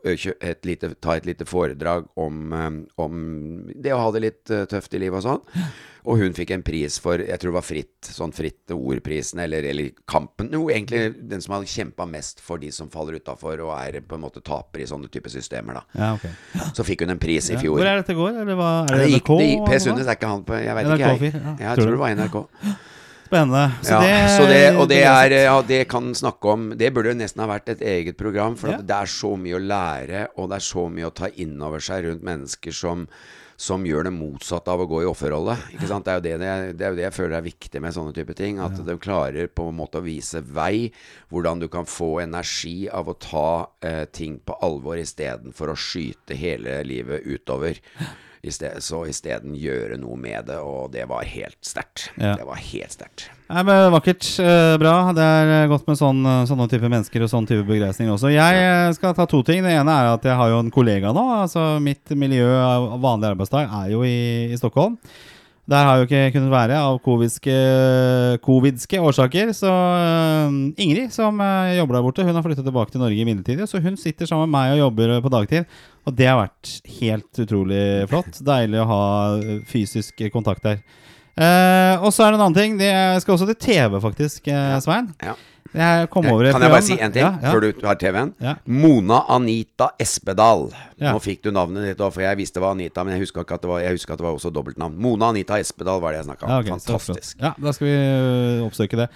et 0.05 0.65
lite, 0.67 0.95
ta 1.03 1.17
et 1.19 1.27
lite 1.29 1.47
foredrag 1.49 2.07
om, 2.19 2.45
um, 2.53 2.79
om 3.01 3.19
det 3.75 3.93
å 3.93 4.01
ha 4.07 4.13
det 4.15 4.25
litt 4.25 4.55
tøft 4.71 4.97
i 4.97 5.03
livet 5.05 5.21
og 5.21 5.27
sånn. 5.29 5.75
Og 6.05 6.19
hun 6.21 6.33
fikk 6.37 6.51
en 6.53 6.61
pris 6.65 6.99
for 7.01 7.17
Jeg 7.17 7.39
tror 7.41 7.49
det 7.51 7.55
var 7.57 7.65
Fritt, 7.65 8.09
sånn 8.13 8.33
Fritt 8.35 8.71
Ordprisen, 8.75 9.39
eller, 9.41 9.63
eller 9.65 9.89
Kampen. 10.07 10.51
Jo, 10.53 10.67
egentlig 10.69 11.15
den 11.29 11.41
som 11.41 11.55
har 11.57 11.65
kjempa 11.65 12.05
mest 12.09 12.39
for 12.45 12.61
de 12.61 12.69
som 12.71 12.89
faller 12.93 13.17
utafor 13.19 13.63
og 13.65 13.73
er 13.79 13.99
på 14.05 14.15
en 14.19 14.21
måte 14.27 14.43
taper 14.45 14.83
i 14.83 14.87
sånne 14.89 15.09
type 15.09 15.31
systemer, 15.33 15.79
da. 15.81 15.83
Ja, 15.97 16.11
ok. 16.15 16.71
Så 16.77 16.85
fikk 16.85 17.01
hun 17.05 17.15
en 17.15 17.21
pris 17.21 17.49
i 17.49 17.57
fjor. 17.57 17.79
Hvor 17.79 17.89
er 17.89 18.01
dette 18.03 18.13
går? 18.17 18.41
Eller 18.43 18.59
hva, 18.59 18.71
er 18.85 18.99
det 19.01 19.07
NRK? 19.15 19.31
det 19.39 19.47
gikk, 19.49 19.63
Per? 19.69 19.79
Sundnes 19.87 20.07
er 20.11 20.19
ikke 20.19 20.33
han 20.33 20.43
på 20.45 20.59
Jeg 20.61 20.75
veit 20.77 20.91
ikke, 20.93 21.13
jeg. 21.15 21.33
ja. 21.41 21.55
Jeg 21.65 21.81
Tror 21.81 21.95
det 21.95 22.03
var 22.05 22.19
NRK. 22.21 22.37
Spennende. 23.25 23.63
Så 23.81 23.89
Ja, 23.95 23.99
det, 24.05 24.17
så 24.35 24.43
det, 24.45 24.59
og 24.77 24.87
det 24.91 24.99
er 25.09 25.33
Ja, 25.47 25.55
det 25.65 25.79
kan 25.89 26.11
snakke 26.13 26.51
om 26.53 26.67
Det 26.77 26.91
burde 26.93 27.15
nesten 27.17 27.41
ha 27.41 27.47
vært 27.49 27.71
et 27.73 27.81
eget 27.81 28.17
program, 28.19 28.53
for 28.55 28.69
Ja. 28.69 28.77
at 28.77 28.85
det 28.85 28.95
er 28.95 29.09
så 29.09 29.31
mye 29.35 29.57
å 29.57 29.63
lære, 29.65 30.27
og 30.37 30.51
det 30.51 30.59
er 30.61 30.65
så 30.67 30.85
mye 30.93 31.09
å 31.09 31.13
ta 31.17 31.31
inn 31.41 31.57
over 31.65 31.81
seg 31.81 32.05
rundt 32.05 32.21
mennesker 32.23 32.71
som 32.71 33.07
som 33.55 33.85
gjør 33.87 34.09
det 34.09 34.13
motsatte 34.15 34.71
av 34.71 34.83
å 34.83 34.87
gå 34.89 35.01
i 35.03 35.07
offerrolle. 35.07 35.55
Ikke 35.75 35.87
sant? 35.87 36.07
Det, 36.07 36.11
er 36.11 36.19
jo 36.19 36.23
det, 36.25 36.33
det, 36.41 36.73
det 36.79 36.85
er 36.85 36.93
jo 36.93 36.99
det 36.99 37.05
jeg 37.05 37.15
føler 37.15 37.37
er 37.37 37.45
viktig 37.45 37.81
med 37.83 37.95
sånne 37.95 38.15
type 38.15 38.35
ting. 38.37 38.59
At 38.63 38.75
de 38.83 38.97
klarer 39.01 39.47
på 39.47 39.69
en 39.69 39.79
måte 39.79 40.01
å 40.01 40.05
vise 40.05 40.43
vei. 40.43 40.89
Hvordan 41.31 41.63
du 41.63 41.69
kan 41.71 41.87
få 41.87 42.17
energi 42.25 42.89
av 42.91 43.11
å 43.11 43.17
ta 43.19 43.47
eh, 43.85 44.03
ting 44.11 44.41
på 44.43 44.59
alvor 44.65 44.99
istedenfor 44.99 45.71
å 45.71 45.79
skyte 45.79 46.37
hele 46.37 46.81
livet 46.87 47.23
utover. 47.23 47.79
I 48.45 48.53
sted, 48.53 48.77
så 48.85 49.01
isteden 49.09 49.55
gjøre 49.57 49.97
noe 49.97 50.17
med 50.19 50.45
det, 50.49 50.59
og 50.61 50.91
det 50.93 51.07
var 51.09 51.25
helt 51.25 51.57
sterkt. 51.65 52.09
Ja. 52.15 52.35
Det 52.37 52.45
var 52.45 52.61
helt 52.61 52.93
sterkt. 52.93 53.25
Vakkert. 53.47 54.27
eh, 54.39 54.77
bra. 54.81 54.93
Det 55.13 55.21
er 55.21 55.53
eh, 55.55 55.67
godt 55.69 55.87
med 55.89 55.97
sånn, 55.97 56.21
eh, 56.25 56.45
sånne 56.49 56.67
type 56.69 56.89
mennesker 56.89 57.25
og 57.25 57.29
sånn 57.29 57.49
type 57.49 57.65
begeistring 57.67 58.09
også. 58.13 58.31
Jeg 58.33 58.95
skal 58.97 59.13
ta 59.17 59.25
to 59.29 59.41
ting. 59.45 59.63
Det 59.65 59.73
ene 59.73 59.93
er 59.93 60.13
at 60.13 60.25
jeg 60.25 60.37
har 60.37 60.49
jo 60.53 60.61
en 60.63 60.73
kollega 60.73 61.13
nå. 61.13 61.25
Altså 61.43 61.75
Mitt 61.81 62.09
miljø 62.17 62.47
av 62.57 62.99
vanlig 63.01 63.33
arbeidsdag 63.33 63.69
er 63.69 63.93
jo 63.93 64.03
i, 64.05 64.51
i 64.53 64.57
Stockholm. 64.61 64.97
Der 65.65 65.87
har 65.87 65.97
jo 65.97 66.05
ikke 66.05 66.35
kunnet 66.35 66.51
være 66.53 66.77
av 66.77 66.99
covidske, 67.01 67.53
covidske 68.45 68.99
årsaker. 69.01 69.49
Så 69.57 69.71
eh, 69.71 70.57
Ingrid, 70.85 71.09
som 71.15 71.41
eh, 71.41 71.77
jobber 71.79 71.97
der 71.97 72.05
borte, 72.05 72.25
hun 72.27 72.37
har 72.37 72.45
flyttet 72.45 72.67
tilbake 72.67 72.93
til 72.93 73.01
Norge 73.01 73.25
midlertidig. 73.25 73.65
Så 73.71 73.81
hun 73.81 73.97
sitter 73.97 74.29
sammen 74.29 74.45
med 74.45 74.53
meg 74.59 74.75
og 74.75 74.83
jobber 74.83 75.15
på 75.25 75.33
dagtid. 75.33 75.79
Og 76.05 76.13
det 76.13 76.29
har 76.29 76.37
vært 76.43 76.75
helt 76.99 77.41
utrolig 77.41 77.81
flott. 78.11 78.37
Deilig 78.45 78.83
å 78.83 78.87
ha 78.91 79.01
eh, 79.39 79.65
fysisk 79.71 80.21
kontakt 80.35 80.67
der. 80.67 80.83
Eh, 81.35 81.97
og 81.97 82.13
så 82.13 82.27
er 82.27 82.31
det 82.31 82.37
en 82.37 82.45
annen 82.45 82.59
ting. 82.59 82.77
Det 82.79 82.93
skal 83.23 83.35
også 83.35 83.49
til 83.49 83.61
TV, 83.65 83.97
faktisk, 84.05 84.45
eh, 84.47 84.77
Svein. 84.85 85.09
Ja. 85.25 85.33
Jeg 85.75 86.09
kom 86.13 86.25
over 86.31 86.51
Kan 86.51 86.61
jeg 86.65 86.71
bare 86.71 86.85
si 86.85 86.95
en 86.99 87.11
ting 87.11 87.23
Ja, 87.25 87.33
ja. 87.41 87.51
før 87.51 87.61
du 87.65 87.85
har 87.87 87.95
TV-en? 87.99 88.33
Ja. 88.41 88.55
Mona 88.65 89.21
Anita 89.35 89.91
Espedal. 89.99 90.69
Nå 91.01 91.15
fikk 91.23 91.41
du 91.43 91.51
navnet 91.51 91.89
ditt 91.91 91.99
for 92.05 92.23
jeg 92.23 92.37
visste 92.39 92.59
det 92.59 92.63
var 92.63 92.75
Anita, 92.77 93.03
men 93.03 93.15
jeg 93.17 93.25
huska 93.25 93.43
at 93.43 93.51
at 93.55 93.61
det 93.65 94.23
var 94.25 94.33
også 94.35 94.51
dobbeltnavn. 94.53 94.95
Mona 95.01 95.29
Anita 95.33 95.59
Espedal 95.59 95.99
var 96.01 96.13
det 96.15 96.21
jeg 96.23 96.29
snakka 96.29 96.45
om. 96.45 96.51
Ja, 96.51 96.59
ok. 96.59 96.69
Fantastisk. 96.75 97.37
Ja, 97.41 97.51
da 97.61 97.73
skal 97.75 97.87
vi 97.87 97.95
ø, 97.95 98.65
oppsøke 98.65 98.99
det. 99.01 99.07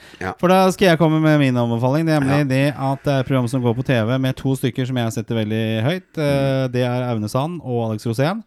For 0.41 0.51
da 0.51 0.59
skal 0.75 0.91
jeg 0.91 0.99
komme 1.01 1.21
med 1.23 1.39
min 1.39 1.57
anbefaling. 1.57 2.05
Nemlig 2.09 2.41
det 2.49 2.63
at 2.75 3.03
det 3.05 3.13
er 3.13 3.19
et 3.23 3.29
program 3.29 3.47
som 3.51 3.63
går 3.63 3.77
på 3.79 3.85
TV 3.87 4.17
med 4.19 4.35
to 4.39 4.55
stykker 4.59 4.85
som 4.89 4.97
jeg 4.99 5.15
setter 5.15 5.39
veldig 5.39 5.63
høyt. 5.85 6.09
Mm. 6.17 6.25
Eh, 6.25 6.67
Det 6.73 6.83
er 6.83 7.07
Aune 7.11 7.29
Sand 7.31 7.61
og 7.63 7.89
Alex 7.91 8.05
Rosén. 8.09 8.43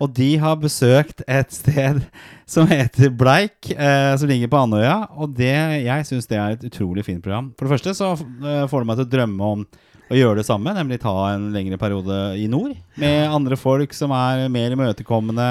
Og 0.00 0.12
de 0.16 0.30
har 0.40 0.56
besøkt 0.60 1.20
et 1.28 1.52
sted 1.52 2.00
som 2.48 2.68
heter 2.70 3.12
Bleik, 3.12 3.68
eh, 3.74 4.14
som 4.16 4.30
ligger 4.30 4.50
på 4.50 4.62
Andøya. 4.64 4.96
Og 5.20 5.34
det, 5.36 5.52
jeg 5.84 6.08
syns 6.08 6.30
det 6.30 6.40
er 6.40 6.56
et 6.56 6.66
utrolig 6.70 7.04
fint 7.06 7.22
program. 7.22 7.52
For 7.58 7.68
det 7.68 7.76
første 7.76 7.94
så 7.98 8.14
eh, 8.16 8.66
får 8.70 8.82
det 8.82 8.90
meg 8.90 9.00
til 9.00 9.08
å 9.08 9.12
drømme 9.14 9.52
om 9.56 9.66
å 10.10 10.18
gjøre 10.18 10.40
det 10.40 10.46
samme, 10.48 10.72
nemlig 10.74 10.98
ta 11.04 11.12
en 11.30 11.50
lengre 11.54 11.78
periode 11.78 12.16
i 12.40 12.48
nord. 12.50 12.72
Med 12.98 13.28
andre 13.30 13.58
folk 13.60 13.92
som 13.94 14.10
er 14.16 14.48
mer 14.50 14.74
imøtekommende. 14.74 15.50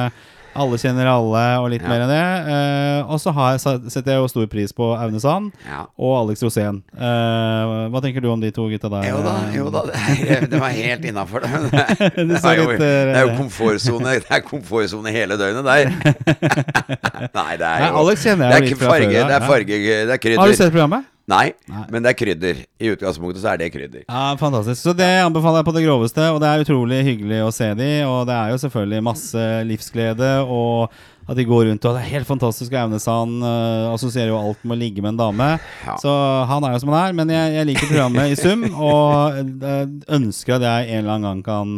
Alle 0.58 0.78
kjenner 0.82 1.06
alle, 1.08 1.42
og 1.62 1.70
litt 1.72 1.82
Ja. 1.84 1.88
mer 1.92 2.02
enn 2.06 2.10
det. 2.10 2.24
Uh, 2.50 3.12
og 3.14 3.20
så 3.22 3.32
setter 3.90 4.12
jeg 4.14 4.20
jo 4.22 4.28
stor 4.32 4.48
pris 4.52 4.72
på 4.74 4.88
Aune 4.98 5.20
Sand 5.22 5.52
Ja. 5.68 5.86
og 5.98 6.16
Alex 6.24 6.42
Rosén. 6.44 6.82
Uh, 6.98 7.88
hva 7.94 8.02
tenker 8.02 8.22
du 8.22 8.30
om 8.32 8.40
de 8.42 8.50
to 8.52 8.68
gutta 8.72 8.90
der? 8.90 9.06
Jo 9.10 9.22
da, 9.24 9.36
jo 9.54 9.70
da, 9.70 9.84
det, 9.90 10.50
det 10.50 10.60
var 10.60 10.70
helt 10.76 11.06
innafor. 11.06 11.46
Det, 11.46 11.52
Det 12.00 12.16
det, 12.16 12.28
det, 12.30 12.44
er 12.44 12.56
jo- 12.58 12.70
litt, 12.72 12.80
det 12.80 12.90
eh, 12.90 13.20
er 13.20 13.28
jo 13.28 13.36
komfortsone 13.38 14.16
Det 14.20 14.32
er 14.32 14.42
komfortsone 14.48 15.14
hele 15.14 15.38
døgnet 15.40 15.64
der. 15.70 15.94
Nei, 17.40 17.52
det 17.60 17.66
er 17.68 17.80
Nei, 17.86 17.90
jo 17.90 18.02
Alex 18.04 18.26
kjenner 18.26 18.50
jeg 18.50 18.52
Det 18.52 18.60
jo 18.60 18.74
litt 18.74 18.82
fra 18.82 18.92
før, 18.92 19.06
det 19.10 19.38
er 19.40 19.48
farge, 19.48 19.80
det 20.10 20.14
er 20.16 20.22
krydder. 20.22 20.42
Har 20.44 20.48
du 20.52 20.60
sett 20.60 20.74
programmet? 20.74 21.08
Nei, 21.30 21.52
Nei. 21.70 21.84
men 21.94 22.02
det 22.06 22.14
er 22.14 22.18
krydder. 22.18 22.62
I 22.82 22.90
utgangspunktet 22.96 23.44
så 23.44 23.52
er 23.52 23.60
det 23.62 23.70
krydder. 23.74 24.04
Ja, 24.08 24.34
Fantastisk. 24.40 24.82
Så 24.82 24.96
det 24.98 25.10
anbefaler 25.22 25.62
jeg 25.62 25.68
på 25.70 25.76
det 25.76 25.84
groveste. 25.86 26.26
Og 26.34 26.40
det 26.42 26.50
er 26.50 26.64
utrolig 26.66 27.04
hyggelig 27.06 27.44
å 27.46 27.52
se 27.54 27.68
de 27.78 27.90
Og 28.08 28.24
det 28.30 28.34
er 28.38 28.54
jo 28.56 28.62
selvfølgelig 28.64 29.06
masse 29.06 29.44
livsglede. 29.70 30.32
Og 30.50 30.90
at 31.30 31.38
de 31.38 31.46
går 31.46 31.68
rundt 31.70 31.86
og 31.86 31.94
det 31.96 32.02
er 32.02 32.10
helt 32.16 32.28
fantastisk. 32.28 32.74
Og 32.74 32.80
Aune 32.88 33.00
Sand 33.00 33.44
uh, 33.46 33.94
assosierer 33.94 34.32
jo 34.34 34.40
alt 34.42 34.64
med 34.66 34.78
å 34.78 34.82
ligge 34.82 35.02
med 35.06 35.14
en 35.14 35.22
dame. 35.22 35.50
Ja. 35.86 35.96
Så 36.02 36.10
han 36.50 36.64
er 36.66 36.74
jo 36.74 36.80
som 36.84 36.90
han 36.96 37.04
er. 37.10 37.14
Men 37.20 37.30
jeg, 37.30 37.54
jeg 37.60 37.68
liker 37.70 37.92
programmet 37.94 38.32
i 38.34 38.40
sum, 38.40 38.64
og 38.90 39.42
uh, 39.62 39.84
ønsker 40.18 40.58
at 40.58 40.66
jeg 40.66 40.90
en 40.96 41.04
eller 41.04 41.18
annen 41.20 41.28
gang 41.30 41.44
kan 41.46 41.76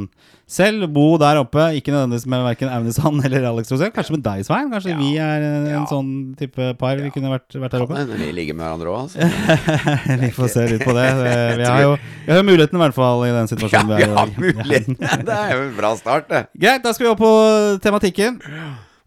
selv 0.51 0.83
bo 0.91 1.13
der 1.15 1.37
oppe. 1.39 1.63
Ikke 1.79 1.93
nødvendigvis 1.93 2.25
med 2.27 2.41
verken 2.43 2.67
Aunes 2.75 2.97
Sand 2.99 3.23
eller 3.23 3.45
Alex 3.47 3.69
Rosell. 3.71 3.91
Kanskje 3.95 4.17
med 4.17 4.23
deg, 4.25 4.41
Svein. 4.47 4.67
Kanskje 4.71 4.91
Ja. 4.91 4.97
vi 4.99 5.11
er 5.23 5.45
en, 5.47 5.67
Ja. 5.71 5.83
sånn 5.87 6.09
type 6.39 6.73
par 6.79 6.99
vi 6.99 7.07
kunne 7.15 7.31
vært, 7.31 7.47
vært 7.55 7.71
der 7.71 7.79
Kan 7.79 7.87
oppe. 7.87 7.95
hende 8.01 8.19
vi 8.19 8.31
ligger 8.35 8.55
med 8.59 8.65
hverandre 8.67 8.91
òg, 8.91 8.99
altså. 9.07 9.31
Vi 10.25 10.31
får 10.35 10.49
se 10.51 10.67
litt 10.73 10.83
på 10.83 10.91
det. 10.97 11.07
Eh, 11.31 11.55
Vi 11.57 11.63
har 11.67 11.81
jo 11.85 11.93
vi 12.27 12.31
har 12.35 12.43
muligheten 12.43 12.75
i 12.75 12.83
hvert 12.83 12.93
fall 12.95 13.23
i 13.25 13.31
den 13.31 13.47
Ja, 13.47 13.49
situasjonen 13.55 13.87
vi 13.87 13.95
er 13.95 14.05
i 14.05 14.09
har 14.11 14.27
dag. 14.27 14.37
muligheten. 14.43 14.97
Det 14.99 15.35
er 15.39 15.55
jo 15.55 15.61
en 15.69 15.75
bra 15.79 15.95
start, 15.95 16.27
det. 16.29 16.43
Greit, 16.59 16.83
da 16.83 16.91
skal 16.93 17.07
vi 17.07 17.11
opp 17.15 17.19
på 17.23 17.31
tematikken. 17.81 18.39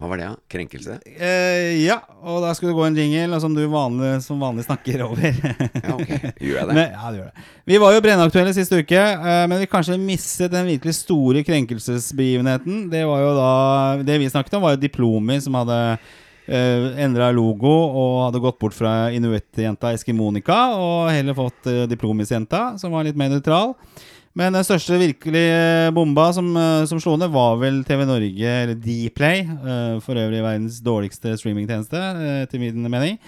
Hva 0.04 0.10
var 0.10 0.18
det, 0.20 0.24
da? 0.28 0.36
Krenkelse? 0.52 0.98
Eh, 1.16 1.78
ja, 1.80 1.94
og 2.20 2.42
da 2.44 2.50
skulle 2.52 2.74
det 2.74 2.76
gå 2.76 2.82
en 2.84 2.98
jingle 2.98 3.38
som 3.40 3.54
du 3.56 3.62
vanlig, 3.72 4.10
som 4.20 4.42
vanlig 4.42 4.66
snakker 4.66 5.00
over. 5.06 5.38
Ja, 5.78 5.94
ok. 5.94 6.10
Gjør 6.44 6.58
jeg 6.58 6.66
det? 6.68 6.74
Men, 6.76 6.90
ja, 6.92 7.04
det 7.08 7.22
gjør 7.22 7.30
det. 7.30 7.44
Vi 7.72 7.78
var 7.80 7.94
jo 7.94 8.02
brennaktuelle 8.04 8.52
siste 8.52 8.82
uke, 8.84 9.00
eh, 9.00 9.46
men 9.48 9.62
vi 9.62 9.70
kanskje 9.72 9.96
mistet 9.96 10.52
den 10.52 10.68
virkelig 10.68 10.98
store 10.98 11.40
krenkelsesbegivenheten. 11.48 12.84
Det 12.92 13.00
var 13.08 13.22
jo 13.22 13.32
da 13.38 13.48
Det 14.04 14.18
vi 14.20 14.28
snakket 14.28 14.58
om, 14.58 14.66
var 14.66 14.76
jo 14.76 14.82
Diplomi 14.82 15.38
som 15.40 15.56
hadde 15.56 15.80
uh, 15.96 16.88
endra 17.00 17.30
logo 17.32 17.72
og 17.72 18.26
hadde 18.26 18.44
gått 18.44 18.60
bort 18.60 18.76
fra 18.76 19.08
inuittjenta 19.16 19.94
Eskimonika 19.96 20.58
og 20.76 21.14
heller 21.14 21.38
fått 21.38 21.70
uh, 21.70 21.86
Diplomis-jenta, 21.88 22.74
som 22.82 22.92
var 22.92 23.08
litt 23.08 23.16
mer 23.16 23.32
nøytral. 23.32 23.72
Men 24.34 24.56
den 24.56 24.66
største 24.66 24.98
virkelig 24.98 25.44
bomba 25.94 26.32
som, 26.34 26.48
eh, 26.58 26.84
som 26.90 26.98
slo 27.00 27.14
ned, 27.16 27.30
var 27.30 27.56
vel 27.60 27.84
TV 27.86 28.02
Norge, 28.08 28.54
eller 28.64 28.74
Dplay, 28.74 29.44
eh, 29.46 30.00
for 30.02 30.18
øvrig 30.18 30.42
verdens 30.42 30.80
dårligste 30.82 31.36
streamingtjeneste, 31.38 32.00
eh, 32.00 32.46
til 32.50 32.60
min 32.60 32.90
mening, 32.90 33.18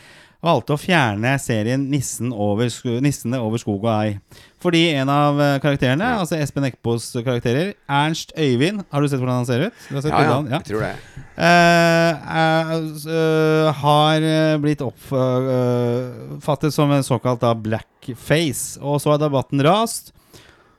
valgte 0.43 0.75
å 0.75 0.81
fjerne 0.81 1.35
serien 1.41 1.89
Nissen 1.91 2.33
over, 2.33 2.67
'Nissene 2.67 3.39
over 3.41 3.59
skog 3.59 3.85
og 3.85 3.93
ei'. 3.93 4.21
Fordi 4.63 4.83
en 4.97 5.11
av 5.13 5.39
eh, 5.41 5.59
karakterene, 5.63 6.09
altså 6.19 6.39
Espen 6.41 6.65
Eckbos 6.67 7.13
karakterer, 7.23 7.75
Ernst 7.89 8.33
Øyvind 8.37 8.85
Har 8.91 9.03
du 9.03 9.09
sett 9.09 9.21
hvordan 9.21 9.43
han 9.43 9.47
ser 9.47 9.67
ut? 9.69 9.73
Du 9.89 9.95
har 9.95 10.03
sett 10.03 10.13
Ja, 10.13 10.23
ja. 10.23 10.41
bildet? 10.41 10.53
Jeg 10.57 10.65
tror 10.71 10.81
det. 10.81 10.95
Uh, 11.37 12.13
uh, 12.33 12.77
eh, 13.13 13.73
har 13.83 14.27
eh, 14.33 14.57
blitt 14.63 14.83
oppfattet 14.83 16.73
som 16.75 16.91
en 16.91 17.05
såkalt 17.05 17.45
da 17.45 17.53
blackface. 17.55 18.81
Og 18.81 19.01
så 19.01 19.13
har 19.13 19.21
debatten 19.21 19.63
rast. 19.63 20.16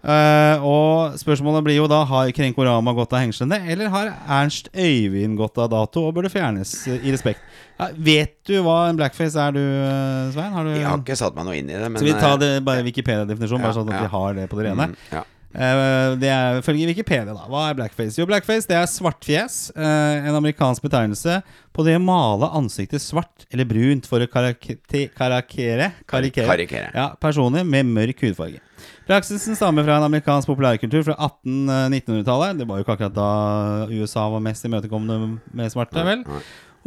Eh, 0.05 0.61
og 0.61 1.17
spørsmålet 1.17 1.65
blir 1.65 1.75
jo 1.79 1.87
da 1.89 2.03
Har 2.05 2.29
Krenkorama 2.35 2.93
gått 2.95 3.15
av 3.17 3.23
hengslene, 3.23 3.57
eller 3.67 3.89
har 3.91 4.11
Ernst 4.37 4.69
Øyvind 4.71 5.39
gått 5.39 5.57
av 5.57 5.71
dato 5.73 6.03
og 6.05 6.13
burde 6.15 6.29
fjernes 6.31 6.73
uh, 6.85 6.99
i 7.01 7.11
respekt? 7.11 7.41
Ja, 7.79 7.89
vet 7.97 8.37
du 8.47 8.59
hva 8.63 8.83
en 8.87 8.99
blackface 8.99 9.41
er, 9.41 9.55
du, 9.57 9.63
uh, 9.63 10.29
Svein? 10.35 10.53
Har 10.53 10.69
du, 10.69 10.75
Jeg 10.77 10.85
har 10.85 11.01
ikke 11.01 11.17
satt 11.17 11.35
meg 11.35 11.49
noe 11.49 11.57
inn 11.57 11.71
i 11.71 11.75
det, 11.75 11.89
men 11.89 11.99
så 11.99 12.05
vi 12.07 12.13
ta 12.13 12.35
eh, 12.35 12.43
det 12.43 12.51
bare 12.67 12.85
Wikipedia-definisjon, 12.85 13.63
bare 13.63 13.75
sånn 13.79 13.89
at 13.89 13.97
ja. 13.97 14.03
vi 14.05 14.13
har 14.13 14.37
det 14.37 14.45
på 14.51 14.61
det 14.61 14.69
rene? 14.69 14.87
mm, 14.93 15.01
ja. 15.15 15.25
Det 15.57 16.29
er 16.29 16.59
følge 16.61 16.85
Wikipedia, 16.85 17.33
da. 17.33 17.47
Hva 17.49 17.63
er 17.71 17.77
blackface? 17.79 18.19
Jo, 18.19 18.27
blackface 18.29 18.67
det 18.69 18.75
er 18.77 18.89
svartfjes. 18.91 19.55
en 19.73 20.35
amerikansk 20.37 20.83
betegnelse 20.85 21.39
på 21.73 21.85
det 21.87 21.95
å 21.97 22.03
male 22.03 22.51
ansiktet 22.59 23.01
svart 23.01 23.47
eller 23.49 23.65
brunt 23.65 24.05
for 24.05 24.21
å 24.21 24.27
karakte- 24.29 25.07
karakere 25.17 25.89
Karikere. 26.05 26.45
Karikere. 26.51 26.91
Ja, 26.93 27.07
personer 27.17 27.65
med 27.65 27.89
mørk 27.89 28.21
hudfarge. 28.27 28.61
Praksisen 29.07 29.55
stammer 29.55 29.85
fra 29.87 29.97
en 29.97 30.05
amerikansk 30.09 30.49
populærkultur 30.49 31.05
fra 31.07 31.15
1800-1900-tallet. 31.15 32.57
Det 32.59 32.65
var 32.67 32.79
jo 32.79 32.83
ikke 32.83 32.95
akkurat 32.97 33.15
da 33.15 33.27
USA 33.87 34.25
var 34.33 34.43
mest 34.43 34.67
imøtekommende 34.67 35.37
med 35.55 35.71
svarte, 35.71 36.03
vel? 36.03 36.25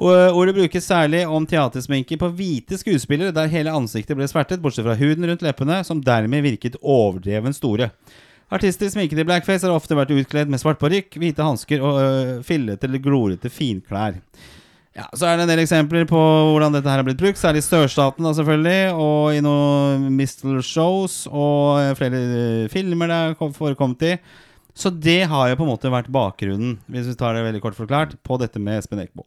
Og 0.01 0.11
eh, 0.13 0.37
Ordet 0.37 0.55
brukes 0.57 0.85
særlig 0.85 1.23
om 1.29 1.47
teatersminke 1.49 2.19
på 2.21 2.29
hvite 2.37 2.77
skuespillere 2.81 3.33
der 3.37 3.49
hele 3.53 3.73
ansiktet 3.73 4.19
ble 4.19 4.29
svertet, 4.29 4.61
bortsett 4.61 4.85
fra 4.85 4.99
huden 5.01 5.29
rundt 5.31 5.45
leppene, 5.45 5.81
som 5.85 6.03
dermed 6.05 6.45
virket 6.45 6.77
overdreven 6.81 7.57
store. 7.57 7.91
Artister 8.53 8.93
sminket 8.93 9.21
i 9.23 9.25
blackface 9.25 9.65
har 9.65 9.73
ofte 9.73 9.97
vært 9.97 10.13
utkledd 10.13 10.51
med 10.51 10.61
svart 10.61 10.81
parykk, 10.81 11.17
hvite 11.23 11.45
hansker 11.47 11.85
og 11.87 12.01
øh, 12.03 12.33
fillete 12.45 12.89
eller 12.89 13.01
glorete 13.05 13.53
finklær. 13.53 14.21
Ja, 14.97 15.07
Så 15.15 15.29
er 15.29 15.39
det 15.39 15.45
en 15.47 15.53
del 15.53 15.63
eksempler 15.63 16.07
på 16.11 16.19
hvordan 16.19 16.75
dette 16.75 16.91
her 16.91 16.99
har 16.99 17.07
blitt 17.07 17.21
brukt, 17.21 17.39
særlig 17.39 17.63
i 17.63 17.67
sørstaten 17.69 18.27
da 18.27 18.33
selvfølgelig, 18.35 18.95
og 18.99 19.37
i 19.37 19.43
noen 19.45 20.09
mistle-shows 20.19 21.23
og 21.31 21.79
øh, 21.79 21.93
flere 21.99 22.23
øh, 22.27 22.65
filmer 22.73 23.11
det 23.11 23.19
har 23.21 23.53
forekommet 23.55 24.03
i. 24.09 24.15
Så 24.75 24.91
det 24.91 25.29
har 25.29 25.51
jo 25.51 25.59
på 25.59 25.67
en 25.67 25.71
måte 25.73 25.91
vært 25.93 26.11
bakgrunnen, 26.15 26.79
hvis 26.91 27.11
vi 27.11 27.17
tar 27.19 27.37
det 27.37 27.45
veldig 27.45 27.61
kort 27.63 27.77
forklart, 27.79 28.15
på 28.27 28.39
dette 28.41 28.63
med 28.63 28.81
Espen 28.81 29.03
Eckbo. 29.03 29.27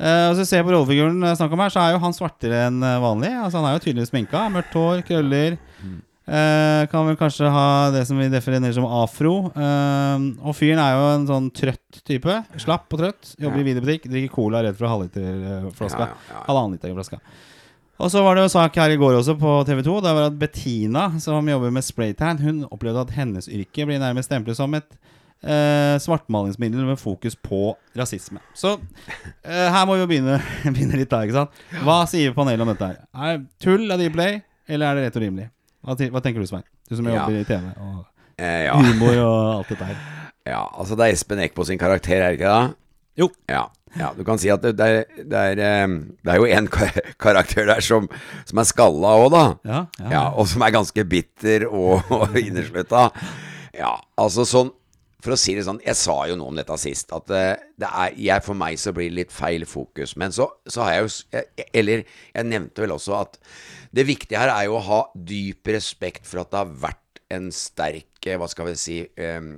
Uh, 0.00 0.30
og 0.30 0.38
så 0.38 0.46
ser 0.48 0.64
på 0.64 0.72
rollefiguren 0.72 1.20
jeg 1.26 1.38
snakker 1.38 1.56
om 1.56 1.62
her, 1.64 1.72
så 1.72 1.82
er 1.82 1.94
jo 1.94 2.02
han 2.02 2.16
svartere 2.16 2.62
enn 2.68 2.78
eh, 2.86 3.00
vanlig. 3.02 3.30
Altså 3.36 3.60
Han 3.60 3.68
er 3.68 3.74
jo 3.76 3.82
tydelig 3.84 4.06
sminka. 4.08 4.46
Mørkt 4.52 4.76
hår, 4.76 5.02
krøller. 5.08 5.58
Eh, 6.30 6.86
kan 6.92 7.08
vel 7.08 7.16
kanskje 7.18 7.48
ha 7.50 7.90
det 7.90 8.04
som 8.06 8.18
vi 8.20 8.28
definerer 8.30 8.74
som 8.76 8.86
afro. 8.86 9.50
Eh, 9.50 10.26
og 10.46 10.54
fyren 10.54 10.78
er 10.78 10.94
jo 10.94 11.06
en 11.16 11.28
sånn 11.30 11.48
trøtt 11.50 12.02
type. 12.06 12.36
Slapp 12.62 12.86
og 12.94 13.02
trøtt. 13.02 13.32
Jobber 13.42 13.62
i 13.64 13.66
videobutikk. 13.66 14.06
Drikker 14.12 14.34
cola 14.36 14.62
redd 14.62 14.78
for 14.78 14.92
halvliterflaska. 14.92 16.06
Ja, 16.06 16.14
ja, 16.14 16.36
ja. 16.36 16.44
Halvannen 16.46 16.78
liter 16.78 16.94
flaska. 16.94 17.18
Og 18.00 18.08
så 18.08 18.22
var 18.24 18.38
det 18.38 18.46
jo 18.46 18.52
sak 18.54 18.78
her 18.80 18.94
i 18.94 18.96
går 19.00 19.18
også 19.18 19.34
på 19.36 19.58
TV 19.68 19.82
2. 19.84 19.98
Det 20.06 20.14
var 20.16 20.30
at 20.30 20.38
Bettina, 20.40 21.10
som 21.20 21.50
jobber 21.50 21.74
med 21.74 21.84
spraytan, 21.84 22.40
hun 22.40 22.62
opplevde 22.70 23.02
at 23.02 23.12
hennes 23.18 23.50
yrke 23.50 23.84
blir 23.88 24.00
nærmest 24.00 24.30
stemplet 24.30 24.56
som 24.56 24.72
et 24.78 24.88
eh, 25.42 25.98
svartmalingsmiddel 26.00 26.86
med 26.88 27.00
fokus 27.02 27.36
på 27.36 27.74
rasisme. 27.98 28.40
Så 28.56 28.78
eh, 29.44 29.68
her 29.68 29.84
må 29.84 29.98
vi 29.98 30.06
jo 30.06 30.10
begynne, 30.14 30.38
begynne 30.74 31.02
litt 31.02 31.12
der, 31.12 31.26
ikke 31.28 31.42
sant? 31.42 31.64
Hva 31.84 32.04
sier 32.08 32.32
panelet 32.38 32.64
om 32.64 32.72
dette 32.72 32.88
her? 32.88 33.02
Er 33.12 33.40
det 33.42 33.66
tull 33.66 33.84
av 33.90 34.00
Dplay, 34.00 34.40
eller 34.70 34.86
er 34.86 34.96
det 35.00 35.08
rett 35.10 35.20
og 35.20 35.26
rimelig? 35.26 35.50
Hva, 35.84 35.96
hva 36.12 36.20
tenker 36.24 36.42
du, 36.42 36.46
Svein? 36.50 36.64
Du 36.88 36.96
som 36.98 37.06
Ja. 37.08 37.22
jobber 37.22 37.40
i 37.40 37.44
TV 37.48 37.72
og 37.80 38.06
Eh, 38.40 38.64
ja. 38.64 38.72
humor 38.72 39.16
og 39.20 39.58
alt 39.58 39.68
dette 39.68 39.84
her. 39.84 39.96
ja, 40.48 40.62
altså 40.78 40.96
det 40.96 41.06
er 41.06 41.12
Espen 41.12 41.38
Eckbo 41.44 41.64
sin 41.68 41.78
karakter, 41.78 42.22
er 42.22 42.30
det 42.32 42.38
ikke 42.40 42.48
det? 42.54 42.74
Jo. 43.20 43.26
Ja, 43.50 43.66
ja, 43.98 44.12
du 44.16 44.22
kan 44.24 44.38
si 44.40 44.48
at 44.48 44.62
det, 44.62 44.76
det, 44.78 44.86
er, 44.86 45.04
det, 45.28 45.36
er, 45.36 45.60
eh, 45.60 45.88
det 46.24 46.32
er 46.32 46.38
jo 46.40 46.46
en 46.48 46.68
karakter 47.26 47.66
der 47.68 47.80
som, 47.84 48.08
som 48.48 48.58
er 48.62 48.68
skalla 48.70 49.12
òg, 49.20 49.28
da. 49.34 49.42
Ja, 49.68 49.80
ja. 50.00 50.10
Ja, 50.14 50.22
og 50.30 50.48
som 50.48 50.62
er 50.64 50.72
ganske 50.72 51.04
bitter 51.04 51.66
og, 51.68 52.00
og 52.16 52.36
inneslutta. 52.40 53.10
Ja, 53.76 53.92
altså 54.16 54.46
sånn 54.48 54.72
For 55.20 55.34
å 55.34 55.38
si 55.40 55.54
det 55.56 55.66
sånn, 55.66 55.80
jeg 55.84 55.98
sa 55.98 56.16
jo 56.30 56.36
noe 56.38 56.52
om 56.52 56.58
dette 56.58 56.76
sist, 56.80 57.12
at 57.16 57.32
eh, 57.34 57.64
det 57.80 57.90
er 57.90 58.16
jeg, 58.16 58.44
For 58.46 58.58
meg 58.58 58.78
så 58.80 58.94
blir 58.96 59.10
det 59.10 59.18
litt 59.18 59.34
feil 59.34 59.66
fokus. 59.68 60.16
Men 60.20 60.34
så, 60.34 60.48
så 60.70 60.86
har 60.86 60.96
jeg 60.96 61.06
jo 61.06 61.12
jeg, 61.36 61.68
Eller 61.82 62.04
jeg 62.06 62.48
nevnte 62.48 62.84
vel 62.84 62.96
også 62.96 63.18
at 63.20 63.38
det 63.90 64.06
viktige 64.06 64.38
her 64.38 64.52
er 64.52 64.68
jo 64.68 64.78
å 64.78 64.86
ha 64.86 65.00
dyp 65.14 65.66
respekt 65.74 66.28
for 66.28 66.44
at 66.44 66.52
det 66.52 66.60
har 66.62 66.74
vært 66.88 67.22
en 67.34 67.50
sterk 67.54 68.26
eh, 68.26 68.38
Hva 68.40 68.48
skal 68.50 68.70
vi 68.70 68.78
si 68.78 68.98
um, 69.18 69.54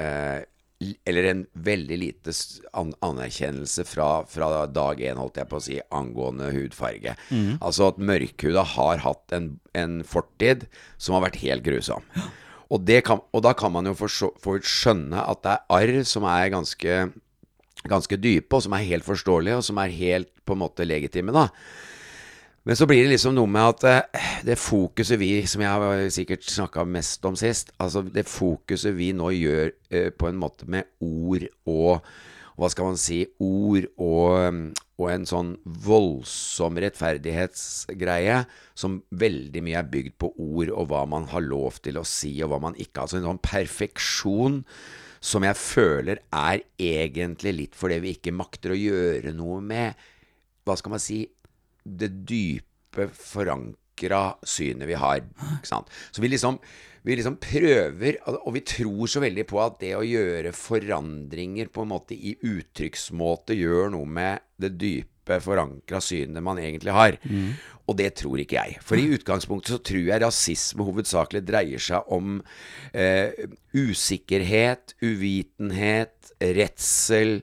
uh, 0.00 0.40
eller 0.80 1.26
en 1.28 1.40
veldig 1.52 1.96
lite 2.00 2.32
an 2.72 2.94
anerkjennelse 3.04 3.84
fra, 3.84 4.22
fra 4.24 4.64
dag 4.72 5.02
én, 5.04 5.18
holdt 5.20 5.36
jeg 5.36 5.48
på 5.50 5.58
å 5.58 5.64
si, 5.64 5.74
angående 5.92 6.48
hudfarge. 6.54 7.12
Altså 7.60 7.90
at 7.90 8.00
mørkhuda 8.00 8.64
har 8.76 9.02
hatt 9.04 9.34
en, 9.36 9.50
en 9.76 9.98
fortid 10.08 10.64
som 10.96 11.18
har 11.18 11.26
vært 11.26 11.42
helt 11.42 11.66
grusom. 11.66 12.06
Og, 12.70 12.86
kan, 13.04 13.22
og 13.34 13.42
da 13.42 13.52
kan 13.58 13.72
man 13.74 13.88
jo 13.90 13.96
for 13.98 14.62
skjønne 14.62 15.24
at 15.26 15.42
det 15.42 15.52
er 15.56 15.76
arr 15.76 16.02
som 16.06 16.26
er 16.30 16.52
ganske, 16.52 16.98
ganske 17.90 18.18
dype, 18.20 18.54
og 18.54 18.62
som 18.62 18.76
er 18.76 18.86
helt 18.86 19.06
forståelige, 19.06 19.58
og 19.58 19.66
som 19.66 19.80
er 19.82 19.94
helt 19.94 20.30
på 20.46 20.54
en 20.54 20.62
måte 20.62 20.86
legitime, 20.86 21.34
da. 21.34 21.48
Men 22.68 22.76
så 22.76 22.86
blir 22.86 23.02
det 23.02 23.14
liksom 23.14 23.34
noe 23.34 23.48
med 23.48 23.72
at 23.72 23.84
eh, 23.88 24.24
det 24.46 24.58
fokuset 24.60 25.18
vi, 25.18 25.32
som 25.48 25.62
jeg 25.64 25.70
har 25.82 26.02
sikkert 26.12 26.44
snakka 26.44 26.84
mest 26.84 27.24
om 27.26 27.38
sist, 27.38 27.72
altså 27.80 28.04
det 28.04 28.28
fokuset 28.28 28.92
vi 28.94 29.10
nå 29.16 29.32
gjør 29.32 29.70
eh, 29.90 30.10
på 30.12 30.28
en 30.28 30.38
måte 30.38 30.68
med 30.70 30.92
ord 31.00 31.48
og 31.64 32.04
hva 32.60 32.68
skal 32.68 32.90
man 32.90 32.98
si 33.00 33.22
Ord 33.40 33.86
og, 33.96 34.72
og 35.00 35.08
en 35.08 35.26
sånn 35.28 35.50
voldsom 35.64 36.76
rettferdighetsgreie 36.82 38.42
som 38.78 38.98
veldig 39.08 39.62
mye 39.64 39.78
er 39.80 39.88
bygd 39.92 40.16
på 40.20 40.32
ord 40.36 40.72
og 40.74 40.90
hva 40.90 41.04
man 41.08 41.28
har 41.32 41.44
lov 41.44 41.80
til 41.84 42.00
å 42.00 42.06
si 42.06 42.34
og 42.44 42.52
hva 42.52 42.60
man 42.66 42.76
ikke 42.76 43.00
har. 43.00 43.08
Altså 43.08 43.20
en 43.20 43.28
sånn 43.30 43.44
perfeksjon 43.44 44.60
som 45.20 45.44
jeg 45.44 45.56
føler 45.60 46.20
er 46.32 46.62
egentlig 46.80 47.54
litt 47.56 47.76
fordi 47.76 48.00
vi 48.04 48.14
ikke 48.16 48.36
makter 48.36 48.74
å 48.74 48.80
gjøre 48.80 49.34
noe 49.36 49.60
med 49.64 50.08
Hva 50.64 50.76
skal 50.76 50.92
man 50.92 51.02
si 51.02 51.22
det 51.84 52.10
dype, 52.28 53.08
forankra 54.00 54.38
synet 54.42 54.88
vi 54.88 54.94
har. 54.94 55.20
Så 56.10 56.22
vi 56.22 56.28
liksom, 56.28 56.58
vi 57.02 57.16
liksom 57.16 57.36
prøver, 57.36 58.18
og 58.26 58.54
vi 58.54 58.60
tror 58.60 59.06
så 59.06 59.20
veldig 59.20 59.46
på 59.46 59.60
at 59.62 59.80
det 59.80 59.94
å 59.96 60.04
gjøre 60.04 60.52
forandringer 60.52 61.68
på 61.72 61.82
en 61.82 61.92
måte 61.92 62.14
i 62.14 62.36
uttrykksmåte 62.40 63.54
gjør 63.54 63.90
noe 63.90 64.06
med 64.06 64.40
det 64.60 64.76
dype, 64.78 65.40
forankra 65.40 66.00
synet 66.02 66.42
man 66.42 66.58
egentlig 66.58 66.92
har. 66.92 67.16
Og 67.86 67.96
det 67.96 68.14
tror 68.18 68.38
ikke 68.40 68.56
jeg. 68.56 68.78
For 68.82 68.98
i 68.98 69.10
utgangspunktet 69.14 69.76
så 69.76 69.78
tror 69.82 70.08
jeg 70.08 70.22
rasisme 70.22 70.82
hovedsakelig 70.86 71.42
dreier 71.46 71.78
seg 71.78 72.02
om 72.10 72.40
eh, 72.92 73.30
usikkerhet, 73.74 74.96
uvitenhet, 75.02 76.32
redsel. 76.40 77.40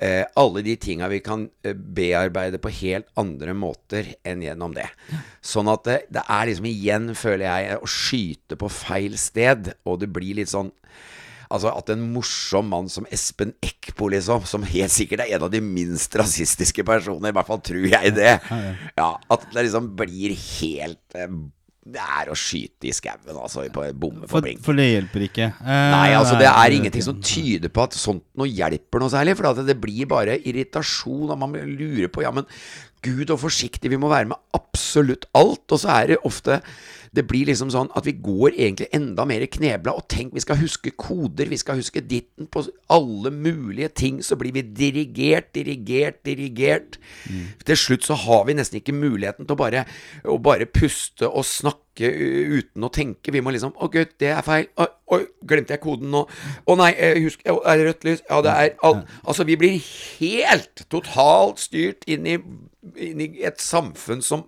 Eh, 0.00 0.24
alle 0.40 0.62
de 0.64 0.76
tinga 0.80 1.10
vi 1.12 1.18
kan 1.20 1.42
eh, 1.60 1.76
bearbeide 1.76 2.56
på 2.62 2.72
helt 2.72 3.10
andre 3.20 3.52
måter 3.52 4.14
enn 4.24 4.40
gjennom 4.46 4.72
det. 4.72 4.86
Sånn 5.44 5.68
at 5.68 5.84
det, 5.84 5.96
det 6.08 6.22
er 6.24 6.48
liksom 6.48 6.68
igjen, 6.70 7.10
føler 7.18 7.44
jeg, 7.44 7.80
å 7.84 7.90
skyte 7.90 8.56
på 8.60 8.70
feil 8.72 9.18
sted. 9.20 9.74
Og 9.84 10.00
det 10.00 10.08
blir 10.12 10.40
litt 10.40 10.52
sånn 10.52 10.72
Altså 11.50 11.66
at 11.74 11.88
en 11.90 12.02
morsom 12.14 12.68
mann 12.70 12.86
som 12.86 13.08
Espen 13.10 13.50
Eckbo, 13.58 14.06
liksom, 14.12 14.44
som 14.46 14.62
helt 14.70 14.92
sikkert 14.94 15.24
er 15.24 15.32
en 15.34 15.48
av 15.48 15.50
de 15.50 15.58
minst 15.58 16.14
rasistiske 16.14 16.84
personene, 16.86 17.32
i 17.32 17.34
hvert 17.34 17.48
fall 17.48 17.58
tror 17.66 17.88
jeg 17.90 18.12
det, 18.14 18.36
ja, 18.94 19.08
at 19.18 19.46
det 19.50 19.64
liksom 19.66 19.88
blir 19.98 20.36
helt 20.38 21.18
eh, 21.18 21.26
Det 21.80 21.96
er 22.02 22.28
å 22.28 22.34
skyte 22.36 22.90
i 22.90 22.92
skauen, 22.92 23.24
altså, 23.40 23.62
på 23.72 23.86
bomme 23.96 24.28
For, 24.28 24.44
blink. 24.44 24.60
for 24.60 24.76
det 24.76 24.84
hjelper 24.90 25.22
ikke. 25.24 25.46
Eh, 25.64 25.86
Nei, 25.94 26.10
altså 26.12 26.36
det 26.36 26.46
er 26.50 26.74
ingenting 26.76 27.02
som 27.06 27.22
tyder 27.24 27.72
på 27.72 27.86
at 27.86 27.96
sånt 27.96 28.22
noe 28.36 28.50
hjelper 28.52 29.00
noe 29.00 29.08
særlig. 29.12 29.34
For 29.38 29.62
det 29.64 29.78
blir 29.80 30.04
bare 30.10 30.36
irritasjon, 30.44 31.30
og 31.32 31.38
man 31.40 31.56
lurer 31.56 32.12
på 32.12 32.22
Ja, 32.26 32.34
men 32.36 32.44
gud 33.02 33.30
og 33.32 33.40
forsiktig, 33.44 33.90
vi 33.90 33.98
må 34.00 34.10
være 34.12 34.30
med 34.32 34.40
absolutt 34.56 35.26
alt. 35.34 35.66
Og 35.70 35.78
så 35.82 35.88
er 36.00 36.06
det 36.12 36.24
ofte 36.24 36.60
Det 37.10 37.24
blir 37.26 37.48
liksom 37.48 37.72
sånn 37.74 37.88
at 37.98 38.04
vi 38.06 38.12
går 38.22 38.52
egentlig 38.54 38.86
enda 38.94 39.24
mer 39.26 39.42
knebla. 39.50 39.96
Og 39.98 40.04
tenk, 40.06 40.30
vi 40.30 40.44
skal 40.44 40.60
huske 40.60 40.92
koder, 40.94 41.48
vi 41.50 41.58
skal 41.58 41.80
huske 41.80 41.98
ditten 42.06 42.46
på 42.46 42.62
alle 42.86 43.32
mulige 43.34 43.88
ting. 43.98 44.20
Så 44.22 44.36
blir 44.38 44.54
vi 44.54 44.62
dirigert, 44.62 45.48
dirigert, 45.52 46.20
dirigert. 46.22 47.00
Til 47.66 47.76
slutt 47.76 48.06
så 48.06 48.14
har 48.14 48.44
vi 48.46 48.54
nesten 48.54 48.78
ikke 48.78 48.94
muligheten 48.94 49.42
til 49.42 49.56
å 49.56 49.58
bare, 49.58 49.82
å 50.22 50.38
bare 50.38 50.70
puste 50.70 51.26
og 51.26 51.42
snakke 51.50 52.06
uten 52.06 52.86
å 52.86 52.92
tenke. 52.94 53.34
Vi 53.34 53.42
må 53.42 53.50
liksom 53.50 53.74
Å, 53.74 53.90
gud, 53.90 54.14
det 54.22 54.30
er 54.30 54.46
feil. 54.46 54.70
Oi, 55.10 55.24
glemte 55.42 55.74
jeg 55.74 55.82
koden 55.82 56.14
nå? 56.14 56.22
Å 56.62 56.76
nei, 56.78 56.92
eh, 56.94 57.18
husk 57.24 57.42
Er 57.44 57.76
det 57.76 57.88
rødt 57.88 58.06
lys? 58.06 58.22
Ja, 58.30 58.38
det 58.46 58.54
er 58.54 58.76
alt. 58.86 59.10
Altså, 59.26 59.44
vi 59.44 59.56
blir 59.58 59.82
helt 60.20 60.86
totalt 60.88 61.58
styrt 61.58 62.06
inn 62.06 62.26
i, 62.30 62.38
inn 62.96 63.20
i 63.24 63.44
et 63.46 63.60
samfunn 63.62 64.22
som 64.24 64.46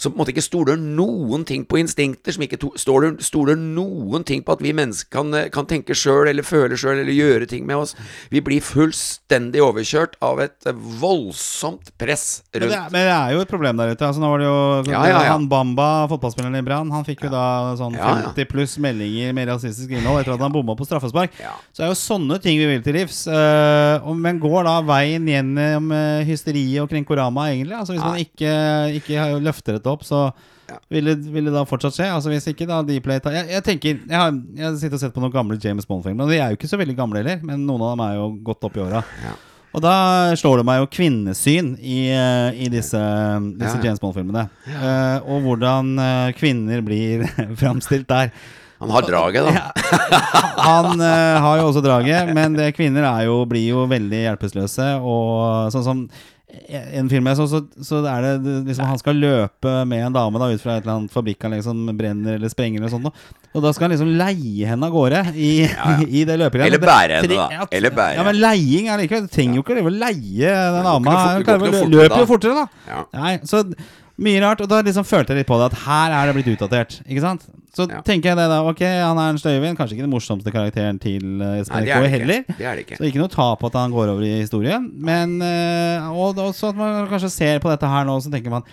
som 0.00 0.14
på 0.14 0.16
en 0.16 0.22
måte 0.22 0.32
ikke 0.32 0.44
stoler 0.44 0.78
noen 0.80 1.44
ting 1.44 1.66
på 1.68 1.76
instinkter, 1.80 2.32
som 2.32 2.44
ikke 2.46 2.58
stoler, 2.80 3.18
stoler 3.20 3.58
noen 3.60 4.24
ting 4.24 4.40
på 4.46 4.54
at 4.56 4.62
vi 4.64 4.72
mennesker 4.76 5.10
kan, 5.12 5.32
eh, 5.36 5.50
kan 5.52 5.68
tenke 5.68 5.96
sjøl 5.96 6.30
eller 6.30 6.46
føle 6.46 6.78
sjøl 6.80 7.02
eller 7.02 7.12
gjøre 7.12 7.48
ting 7.50 7.66
med 7.68 7.82
oss. 7.82 7.92
Vi 8.32 8.40
blir 8.44 8.64
fullstendig 8.64 9.60
overkjørt 9.60 10.16
av 10.24 10.40
et 10.40 10.56
eh, 10.70 10.76
voldsomt 11.00 11.92
press 12.00 12.42
Men 12.54 12.64
det, 12.64 12.76
er, 12.76 12.88
men 12.92 13.04
det 13.06 13.12
er 13.12 13.34
jo 13.34 13.42
et 13.44 13.50
problem 13.50 13.76
der 13.80 13.92
ute. 13.92 14.06
Altså, 14.06 14.22
nå 14.22 14.30
var 14.32 14.40
det 14.40 14.48
jo 14.48 14.58
Ja, 14.88 15.02
ja, 15.04 15.20
ja. 15.26 15.34
Han 15.34 15.48
Bamba, 15.50 15.90
fotballspilleren 16.10 16.56
i 16.56 16.64
Brann, 16.64 16.92
han 16.94 17.04
fikk 17.04 17.26
jo 17.26 17.32
da 17.34 17.44
sånn 17.78 17.98
Ja, 17.98 18.14
ja. 18.22 18.32
50 18.32 18.48
pluss 18.50 18.78
meldinger 18.80 19.36
med 19.36 19.50
rasistisk 19.52 19.92
innhold 19.92 20.22
etter 20.22 20.36
at 20.36 20.44
han 20.46 20.54
bomma 20.54 20.76
på 20.78 20.88
straffespark. 20.88 21.36
Så 21.36 21.82
det 21.82 21.88
er 21.88 21.92
jo 21.92 21.98
sånne 22.00 22.40
ting 22.42 22.56
vi 22.60 22.70
vil 22.70 22.82
til 22.86 22.96
livs. 22.96 23.26
eh, 23.28 24.10
men 24.20 24.40
går 24.40 24.64
da 24.64 24.78
veien 24.84 25.28
gjennom 25.28 25.92
uh, 25.92 26.24
hysteriet 26.26 26.82
og 26.82 26.90
krenkorama, 26.90 27.48
egentlig? 27.52 27.76
Altså 27.76 27.94
Hvis 27.94 28.04
man 28.04 28.20
ikke, 28.20 28.52
ikke 29.00 29.28
løfter 29.44 29.76
dette 29.76 29.89
opp, 29.92 30.06
så 30.06 30.30
Ja. 30.70 30.76
vil, 30.88 31.04
det, 31.10 31.16
vil 31.34 31.48
det 31.48 31.52
da 31.56 31.64
fortsatt 31.66 31.96
skje? 31.96 32.06
Altså 32.14 32.30
Hvis 32.30 32.44
ikke, 32.52 32.66
da 32.70 32.76
Dplay 32.86 33.18
tar 33.18 33.34
jeg, 33.34 33.48
jeg 33.50 33.64
tenker 33.66 33.96
Jeg 34.06 34.14
har, 34.14 34.30
jeg 34.54 34.64
har 34.68 34.76
sittet 34.78 34.94
og 34.94 35.00
sett 35.02 35.14
på 35.16 35.22
noen 35.24 35.32
gamle 35.34 35.56
James 35.58 35.88
Bond-filmer, 35.88 36.22
og 36.24 36.30
de 36.30 36.38
er 36.38 36.52
jo 36.52 36.58
ikke 36.60 36.70
så 36.70 36.78
veldig 36.78 36.94
gamle 36.98 37.18
heller, 37.24 37.40
men 37.42 37.64
noen 37.66 37.82
av 37.82 37.96
dem 37.96 38.04
er 38.06 38.18
jo 38.20 38.28
godt 38.46 38.68
opp 38.70 38.78
i 38.78 38.84
åra. 38.84 39.00
Ja. 39.24 39.32
Og 39.70 39.82
da 39.84 39.94
slår 40.38 40.60
det 40.60 40.66
meg 40.66 40.80
jo 40.80 40.88
kvinnesyn 40.90 41.74
i, 41.78 41.98
i 42.10 42.70
disse, 42.72 42.98
disse 43.58 43.76
Ja. 43.76 43.82
James 43.84 44.00
Bond-filmene. 44.02 44.48
Uh, 44.66 45.18
og 45.30 45.44
hvordan 45.46 45.92
eh, 46.02 46.32
kvinner 46.38 46.82
blir 46.82 47.22
framstilt 47.60 48.08
der. 48.10 48.32
Han 48.80 48.90
har 48.94 49.04
draget, 49.06 49.46
da. 49.46 49.68
Han 50.64 50.98
uh, 50.98 51.38
har 51.44 51.60
jo 51.60 51.68
også 51.68 51.82
draget, 51.84 52.32
men 52.34 52.56
det, 52.58 52.72
kvinner 52.74 53.06
er 53.10 53.28
jo, 53.28 53.44
blir 53.46 53.68
jo 53.74 53.84
veldig 53.90 54.22
hjelpeløse. 54.24 54.88
Og 55.06 55.70
sånn 55.74 55.86
som 55.86 56.02
en 56.70 57.08
film 57.10 57.26
jeg 57.30 57.38
så, 57.38 57.46
så, 57.50 57.60
så 57.84 58.00
er 58.06 58.24
det 58.26 58.54
liksom 58.68 58.88
han 58.88 59.00
skal 59.00 59.18
løpe 59.18 59.72
med 59.88 60.04
en 60.06 60.16
dame 60.16 60.40
da 60.42 60.48
ut 60.52 60.62
fra 60.62 60.76
et 60.76 60.84
eller 60.84 60.96
annet 60.96 61.14
fabrikkanlegg 61.14 61.62
som 61.66 61.82
brenner 61.98 62.38
eller 62.38 62.52
sprenger 62.52 62.82
eller 62.82 62.92
sånt 62.92 63.08
noe. 63.08 63.30
Og 63.50 63.64
da 63.64 63.72
skal 63.74 63.88
han 63.88 63.94
liksom 63.96 64.12
leie 64.18 64.68
henne 64.70 64.86
av 64.86 64.94
gårde 64.94 65.22
i, 65.34 65.50
i 66.20 66.24
det 66.28 66.36
løpegreiet. 66.40 66.70
Eller 66.70 66.82
bære 66.84 67.20
henne, 67.20 67.40
da. 67.50 67.66
Eller 67.74 67.94
bære. 67.96 68.18
Ja, 68.20 68.26
men 68.26 68.38
leiing 68.38 68.90
er 68.90 69.02
likevel 69.02 69.26
Du 69.26 69.32
trenger 69.34 69.58
jo 69.58 69.64
ikke 69.66 69.80
å 69.82 69.94
leie 69.94 70.52
den 70.76 70.86
dama. 70.86 71.16
løper 71.90 72.22
jo 72.22 72.28
fortere, 72.30 72.62
da. 72.62 72.84
Ja. 72.90 73.02
Nei, 73.18 73.34
så 73.48 73.64
mye 74.20 74.40
rart. 74.44 74.60
Og 74.64 74.68
da 74.70 74.82
liksom 74.86 75.06
følte 75.08 75.32
jeg 75.34 75.42
litt 75.42 75.48
på 75.50 75.56
det 75.60 75.70
at 75.72 75.78
her 75.86 76.14
er 76.18 76.28
det 76.30 76.36
blitt 76.36 76.52
utdatert. 76.54 77.00
Ikke 77.08 77.24
sant? 77.24 77.46
Så 77.74 77.86
Ja. 77.88 78.00
tenker 78.02 78.30
jeg 78.32 78.36
det 78.40 78.48
da. 78.50 78.58
Ok, 78.66 78.80
han 78.82 79.18
er 79.18 79.28
en 79.30 79.38
Støyvind. 79.38 79.76
Kanskje 79.78 79.94
ikke 79.96 80.06
den 80.06 80.10
morsomste 80.10 80.50
karakteren 80.50 80.98
til 81.00 81.22
Espen 81.60 81.86
er 81.86 82.02
det 82.02 82.10
heller. 82.10 82.42
Det 82.48 82.66
er 82.66 82.74
det 82.76 82.86
ikke. 82.86 82.98
Så 82.98 83.06
ikke 83.06 83.20
noe 83.22 83.30
tap 83.30 83.62
at 83.64 83.72
han 83.78 83.92
går 83.94 84.10
over 84.10 84.22
i 84.26 84.40
historien. 84.42 84.90
Men 84.94 85.40
eh, 85.40 86.10
Og 86.10 86.34
også 86.36 86.70
at 86.70 86.76
man 86.76 87.06
kanskje 87.08 87.30
ser 87.30 87.58
på 87.62 87.70
dette 87.70 87.86
her 87.86 88.04
nå, 88.04 88.18
så 88.20 88.30
tenker 88.32 88.50
man 88.50 88.66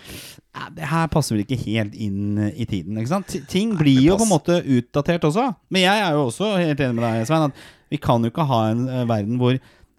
det 0.74 0.82
her 0.90 1.06
passer 1.06 1.36
vel 1.36 1.44
ikke 1.44 1.60
helt 1.68 1.94
inn 1.94 2.50
i 2.56 2.64
tiden. 2.66 2.96
Ikke 2.98 3.12
sant? 3.12 3.36
Ting 3.48 3.76
blir 3.78 4.00
jo 4.02 4.16
på 4.18 4.26
en 4.26 4.32
måte 4.32 4.58
utdatert 4.66 5.22
også. 5.28 5.54
Men 5.70 5.82
jeg 5.84 6.02
er 6.02 6.16
jo 6.16 6.24
også 6.26 6.56
helt 6.58 6.80
enig 6.82 6.96
med 6.98 7.04
deg, 7.06 7.26
Svein, 7.28 7.44
at 7.52 7.66
vi 7.92 7.96
kan 8.02 8.24
jo 8.26 8.32
ikke 8.32 8.46
ha 8.48 8.62
en 8.72 8.88
eh, 8.88 9.04
verden 9.06 9.38
hvor 9.38 9.54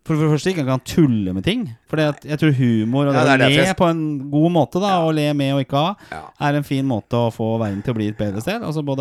for 0.06 0.18
det 0.18 0.29
første 0.32 0.50
ikke 0.51 0.65
kan 0.65 0.82
tulle 0.84 1.34
med 1.38 1.44
ting. 1.46 1.68
For 1.89 1.98
jeg 1.98 2.38
tror 2.38 2.53
humor 2.53 3.08
og 3.10 3.13
det 3.15 3.19
Ja, 3.19 3.24
det 3.25 3.31
å 3.31 3.46
er 3.46 3.50
le 3.50 3.63
jeg- 3.65 3.77
på 3.77 3.89
en 3.89 4.29
god 4.29 4.51
måte, 4.51 4.79
da, 4.79 5.00
og 5.01 5.15
le 5.15 5.34
med 5.34 5.53
og 5.55 5.65
ikke 5.65 5.96
Ja. 6.12 6.22
er 6.39 6.53
en 6.55 6.63
fin 6.63 6.86
måte 6.86 7.17
å 7.17 7.34
få 7.34 7.58
verden 7.60 7.81
til 7.84 7.93
å 7.93 7.98
bli 7.98 8.08
et 8.10 8.17
bedre 8.17 8.41
sted. 8.41 8.62
Altså 8.62 8.84
både 8.86 9.00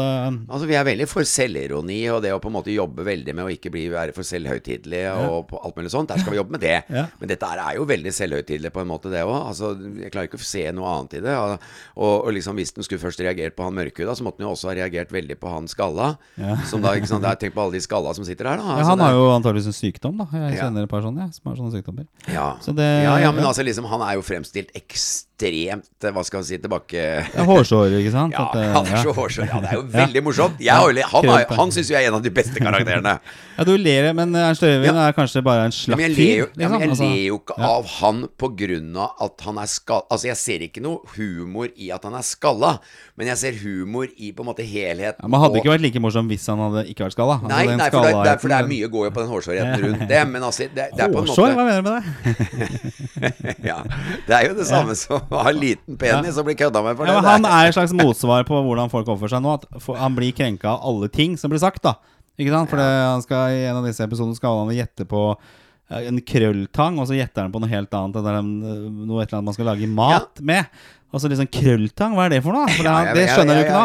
Altså 0.49 0.67
Vi 0.67 0.75
er 0.75 0.85
veldig 0.85 1.07
for 1.07 1.23
selvironi 1.23 2.09
og 2.11 2.23
det 2.23 2.33
å 2.33 2.41
på 2.41 2.47
en 2.49 2.53
måte 2.55 2.73
jobbe 2.75 3.05
veldig 3.05 3.35
med 3.35 3.45
å 3.45 3.53
ikke 3.53 3.71
bli, 3.71 3.89
være 3.91 4.15
for 4.15 4.23
selvhøytidelige 4.23 5.13
og 5.29 5.49
på 5.49 5.61
alt 5.65 5.77
mulig 5.77 5.91
sånt. 5.93 6.09
Der 6.09 6.19
skal 6.19 6.33
vi 6.33 6.39
jobbe 6.39 6.53
med 6.57 6.61
det. 6.61 6.85
Ja. 6.89 7.07
Men 7.21 7.29
dette 7.29 7.45
er 7.45 7.75
jo 7.77 7.85
veldig 7.89 8.13
selvhøytidelig 8.15 8.71
på 8.73 8.81
en 8.81 8.89
måte, 8.89 9.11
det 9.13 9.23
òg. 9.25 9.37
Altså, 9.51 9.73
jeg 10.01 10.11
klarer 10.13 10.29
ikke 10.31 10.41
å 10.41 10.45
se 10.49 10.65
noe 10.73 10.89
annet 10.99 11.15
i 11.19 11.21
det. 11.21 11.37
Og, 11.37 11.61
og, 11.97 12.33
liksom 12.33 12.57
hvis 12.57 12.73
den 12.75 12.85
skulle 12.87 13.01
først 13.03 13.21
reagert 13.21 13.57
på 13.57 13.65
han 13.65 13.75
mørkhuda, 13.77 14.15
så 14.17 14.25
måtte 14.27 14.39
den 14.39 14.49
jo 14.49 14.55
også 14.55 14.71
ha 14.71 14.75
reagert 14.81 15.11
veldig 15.15 15.37
på 15.39 15.53
han 15.53 15.69
skalla. 15.71 16.17
Ja. 16.39 16.57
Som 16.69 16.83
da, 16.83 16.95
ikke 16.97 17.07
sant, 17.11 17.23
det 17.23 17.37
Tenk 17.39 17.55
på 17.55 17.63
alle 17.63 17.77
de 17.77 17.81
skalla 17.85 18.15
som 18.17 18.25
sitter 18.25 18.49
her, 18.49 18.57
da. 18.59 18.65
ja, 18.65 18.77
Altså, 18.79 18.91
Han 18.91 19.01
er- 19.01 19.05
har 19.05 19.13
jo 19.13 19.27
antakeligvis 19.37 19.67
en 19.67 19.79
sykdom, 19.79 20.17
da. 20.19 20.27
Jeg 20.33 20.59
Ja. 20.59 20.69
et 20.83 20.89
par 20.89 21.03
sånne, 21.03 21.19
jeg, 21.27 21.35
som 21.35 21.45
har 21.53 21.57
sånne 21.57 21.73
sykdommer. 21.73 22.07
ja. 22.27 22.57
Så 22.61 22.75
det- 22.79 23.03
ja, 23.05 23.17
ja, 23.21 23.33
men 23.33 23.45
altså 23.45 23.63
liksom 23.67 23.85
Han 23.91 24.01
er 24.07 24.15
jo 24.19 24.23
fremstilt 24.23 24.71
ekstremt 24.79 25.28
Hva 25.39 26.23
skal 26.27 26.41
man 26.41 26.47
si 26.49 26.59
tilbake 26.59 27.03
hårsår, 27.47 27.95
ikke 28.01 28.11
sant? 28.15 28.35
Ja, 28.35 28.49
eh, 28.59 28.73
han 28.75 28.87
er 28.91 29.03
så 29.05 29.13
hårsår. 29.15 29.47
Ja, 29.47 29.61
det 29.63 29.71
er 29.71 29.77
jo 29.79 29.85
veldig 29.93 30.23
morsomt. 30.27 30.59
Jeg 30.63 30.75
har, 30.75 30.99
han 31.13 31.29
er, 31.31 31.45
han 31.61 31.71
syns 31.75 31.91
jeg 31.95 32.03
er 32.05 32.11
en 32.11 32.19
av 32.19 32.25
de 32.27 32.33
beste 32.35 32.59
karakterene. 32.63 33.19
Ja, 33.59 33.65
du 33.67 33.73
ler, 33.75 34.13
men 34.15 34.31
Ernst 34.39 34.63
Øyvind 34.63 34.95
Ja. 34.95 35.09
er 35.09 35.15
kanskje 35.17 35.41
bare 35.43 35.65
en 35.67 35.73
slapp 35.75 35.99
fyr? 35.99 36.05
jeg 36.05 36.13
ler 36.15 36.37
jo, 36.39 36.45
ja, 36.63 36.69
men 36.71 36.79
jeg 36.85 36.91
liksom. 36.93 37.07
Altså, 37.07 37.07
ler 37.11 37.25
jo 37.27 37.39
ikke 37.41 37.55
ja. 37.59 37.71
av 37.75 37.89
han 37.97 38.21
på 38.39 38.49
grunn 38.61 38.93
av 39.03 39.25
at 39.27 39.43
han 39.49 39.57
er 39.59 39.67
skalla 39.73 40.05
Altså, 40.15 40.29
jeg 40.29 40.39
ser 40.39 40.63
ikke 40.69 40.83
noe 40.85 41.11
humor 41.17 41.67
i 41.75 41.89
at 41.91 42.07
han 42.07 42.15
er 42.15 42.23
skalla, 42.23 42.71
men 43.19 43.27
jeg 43.33 43.41
ser 43.41 43.59
humor 43.65 44.07
i 44.15 44.31
på 44.31 44.45
en 44.45 44.49
måte 44.53 44.63
helheten. 44.63 45.19
Ja, 45.19 45.27
men 45.33 45.43
hadde 45.43 45.59
og- 45.59 45.59
ikke 45.65 45.73
vært 45.75 45.83
like 45.89 46.03
morsom 46.05 46.31
hvis 46.31 46.47
han 46.53 46.63
hadde 46.69 46.85
ikke 46.93 47.03
vært 47.09 47.17
skalla. 47.17 47.41
Altså, 47.43 47.51
Nei, 47.51 47.65
nei 47.83 47.91
for, 47.91 48.07
det, 48.07 48.15
det, 48.15 48.31
er- 48.37 48.39
for 48.45 48.55
det 48.55 48.61
er 48.61 48.71
mye 48.71 48.91
går 48.95 49.09
jo 49.09 49.11
på 49.19 49.25
den 49.25 49.33
hårsårheten 49.35 49.85
rundt 49.89 50.07
det. 50.15 50.23
Men 50.31 50.47
altså, 50.53 50.71
det, 50.79 50.87
det 50.95 51.03
er 51.09 51.19
Hårsår? 51.19 51.51
måte 51.51 51.59
Hva 51.59 51.67
mener 51.67 51.83
du 51.83 51.91
med 51.91 51.99
det? 51.99 53.59
ja, 53.73 53.81
Det 54.29 54.39
er 54.39 54.47
jo 54.53 54.55
det 54.63 54.69
samme 54.71 54.95
som 55.03 55.28
å 55.35 55.43
ha 55.45 55.53
liten 55.53 55.97
penis 56.01 56.39
og 56.41 56.47
blir 56.49 56.57
kødda 56.59 56.83
med 56.85 56.97
for 56.99 57.07
Ja, 57.09 57.19
det. 57.19 57.23
men 57.23 57.45
han 57.45 57.49
er 57.53 57.69
et 57.71 57.77
slags 57.77 57.93
motsvar 57.97 58.47
på 58.49 58.61
hvordan 58.65 58.91
folk 58.93 59.09
oppfører 59.13 59.37
seg 59.37 59.45
nå. 59.45 59.57
At 59.61 59.89
han 60.01 60.17
blir 60.17 60.33
krenka 60.37 60.73
av 60.75 60.85
alle 60.89 61.09
ting 61.13 61.37
som 61.41 61.53
blir 61.53 61.61
sagt, 61.63 61.83
da. 61.85 61.97
Ikke 62.39 62.55
sant? 62.55 62.71
For 62.71 62.79
han 62.81 63.25
skal, 63.25 63.51
I 63.57 63.65
en 63.71 63.81
av 63.81 63.89
disse 63.89 64.05
episodene 64.07 64.37
skal 64.39 64.61
han 64.63 64.75
gjette 64.77 65.05
på 65.11 65.23
eh, 65.35 66.05
en 66.07 66.21
krølltang, 66.23 67.01
og 67.03 67.09
så 67.11 67.17
gjetter 67.19 67.43
han 67.45 67.53
på 67.55 67.61
noe 67.65 67.73
helt 67.73 67.95
annet. 67.99 68.17
Eh, 68.23 68.39
noe 68.47 69.23
et 69.25 69.29
eller 69.29 69.41
annet 69.41 69.49
man 69.51 69.57
skal 69.57 69.69
lage 69.73 69.89
mat 69.91 70.39
med. 70.41 70.69
Og 71.09 71.23
så 71.23 71.29
liksom 71.33 71.47
krølltang, 71.49 72.13
hva 72.13 72.27
er 72.27 72.35
det 72.35 72.43
for 72.45 72.53
noe? 72.53 72.69
For 72.69 72.85
ja, 72.85 73.15
det 73.17 73.23
skjønner 73.33 73.57
du 73.57 73.63
ikke 73.63 73.77
nå. 73.79 73.85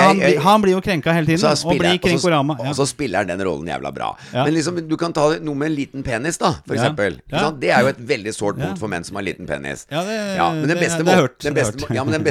han, 0.00 0.20
han 0.46 0.62
blir 0.64 0.72
jo 0.72 0.80
krenka 0.80 1.12
hele 1.12 1.26
tiden, 1.28 1.42
og 1.68 1.74
blir 1.76 1.98
krenkorama. 2.22 2.56
og 2.70 2.74
så 2.78 2.86
spiller 2.88 3.18
han 3.20 3.26
den 3.34 3.42
rollen 3.44 3.68
jævla 3.68 3.92
bra. 3.92 4.08
Men 4.32 4.54
liksom, 4.56 4.80
du 4.88 4.96
kan 4.96 5.12
ta 5.12 5.26
noe 5.44 5.54
med 5.60 5.66
en 5.68 5.74
liten 5.76 6.02
penis, 6.06 6.38
da, 6.40 6.54
for 6.64 6.72
eksempel. 6.78 7.18
Det 7.60 7.68
er 7.68 7.82
jo 7.84 7.90
et 7.92 8.00
veldig 8.08 8.32
sårt 8.32 8.56
punkt 8.62 8.80
for 8.80 8.88
menn 8.88 9.04
som 9.04 9.16
har 9.20 9.26
liten 9.28 9.46
penis. 9.46 9.84
Ja, 9.92 10.02
det- 10.08 10.64
men 10.64 10.68
er 11.12 11.20
hørt, 11.20 11.44
Ja, 11.96 12.04
men 12.04 12.12
den 12.16 12.24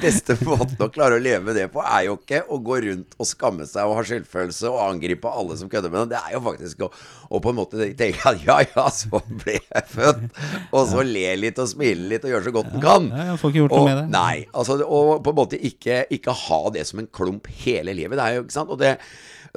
beste 0.06 0.36
måten 0.44 0.76
å 0.76 0.90
klare 0.92 1.16
å 1.16 1.22
leve 1.22 1.44
med 1.48 1.56
det 1.56 1.68
på, 1.72 1.80
er 1.80 2.04
jo 2.10 2.18
ikke 2.20 2.42
å 2.52 2.60
gå 2.62 2.76
rundt 2.84 3.16
og 3.18 3.26
skamme 3.26 3.64
seg 3.66 3.88
og 3.88 3.96
ha 3.96 4.02
skyldfølelse 4.04 4.68
og 4.68 4.82
angripe 4.92 5.24
alle 5.32 5.56
som 5.56 5.68
kødder 5.72 5.90
med 5.90 6.08
det. 6.10 6.18
Det 6.18 6.20
er 6.28 6.36
jo 6.36 6.40
faktisk 6.44 6.84
å, 6.84 6.92
å 7.26 7.40
på 7.42 7.52
en 7.52 7.58
måte 7.58 7.88
tenker 7.98 8.30
at 8.30 8.42
ja, 8.46 8.58
ja, 8.64 8.86
så 8.94 9.20
ble 9.26 9.58
jeg 9.58 9.84
født. 9.92 10.26
Og 10.70 10.82
så 10.90 11.04
le 11.06 11.28
litt 11.40 11.60
og 11.62 11.70
smile 11.70 12.10
litt 12.12 12.26
og 12.26 12.34
gjøre 12.34 12.48
så 12.48 12.54
godt 12.54 12.74
en 12.74 12.84
kan. 12.84 13.08
Ja, 13.12 13.28
ja, 13.32 13.38
får 13.40 13.54
ikke 13.54 13.62
gjort 13.64 13.76
noe 13.76 13.88
med 13.88 13.98
det. 14.00 14.06
Nei, 14.14 14.36
altså, 14.52 14.78
og 14.84 15.22
på 15.26 15.32
en 15.34 15.40
måte 15.40 15.60
ikke, 15.70 16.04
ikke 16.14 16.36
ha 16.46 16.60
det 16.74 16.86
som 16.90 17.02
en 17.02 17.10
klump 17.10 17.50
hele 17.64 17.96
livet. 17.96 18.18
Det 18.18 18.26
er 18.26 18.38
jo, 18.38 18.46
ikke 18.46 18.58
sant? 18.58 18.74
Og 18.74 18.80
det, 18.82 18.96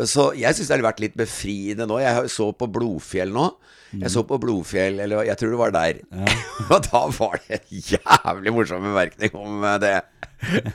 så 0.09 0.29
jeg 0.37 0.55
syns 0.55 0.69
det 0.69 0.77
har 0.77 0.87
vært 0.89 1.03
litt 1.03 1.17
befriende 1.19 1.87
nå. 1.89 1.99
Jeg 2.01 2.31
så 2.33 2.49
på 2.55 2.69
Blodfjell 2.71 3.33
nå. 3.35 3.49
Jeg 3.89 4.11
så 4.13 4.21
på 4.27 4.37
Blodfjell, 4.41 4.99
eller 5.01 5.25
jeg 5.25 5.39
tror 5.39 5.53
det 5.53 5.59
var 5.59 5.73
der. 5.73 6.01
og 6.69 6.85
da 6.85 7.01
var 7.17 7.39
det 7.45 7.59
en 7.59 7.87
jævlig 7.95 8.53
morsom 8.53 8.85
bemerkning 8.85 9.37
om 9.37 9.65
det. 9.81 9.97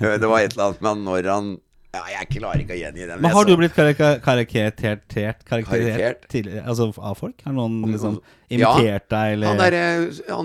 Det 0.01 0.29
var 0.29 0.43
et 0.43 0.53
eller 0.53 0.67
annet 0.69 0.85
med 0.85 1.05
når 1.07 1.31
han 1.31 1.55
Ja, 1.95 2.03
jeg 2.11 2.31
klarer 2.33 2.63
ikke 2.65 2.75
å 2.75 2.81
gjengi 2.81 3.07
den. 3.07 3.21
Men 3.23 3.35
har 3.37 3.47
du 3.47 3.55
blitt 3.61 3.77
karikatert 3.77 5.05
Karikert? 5.47 6.25
tidligere, 6.33 6.65
altså 6.67 6.91
av 6.99 7.19
folk? 7.21 7.37
Har 7.47 7.55
noen 7.55 7.81
liksom. 7.93 8.19
Imitert 8.59 9.09
deg, 9.13 9.37
eller 9.37 9.55
Han 9.55 9.63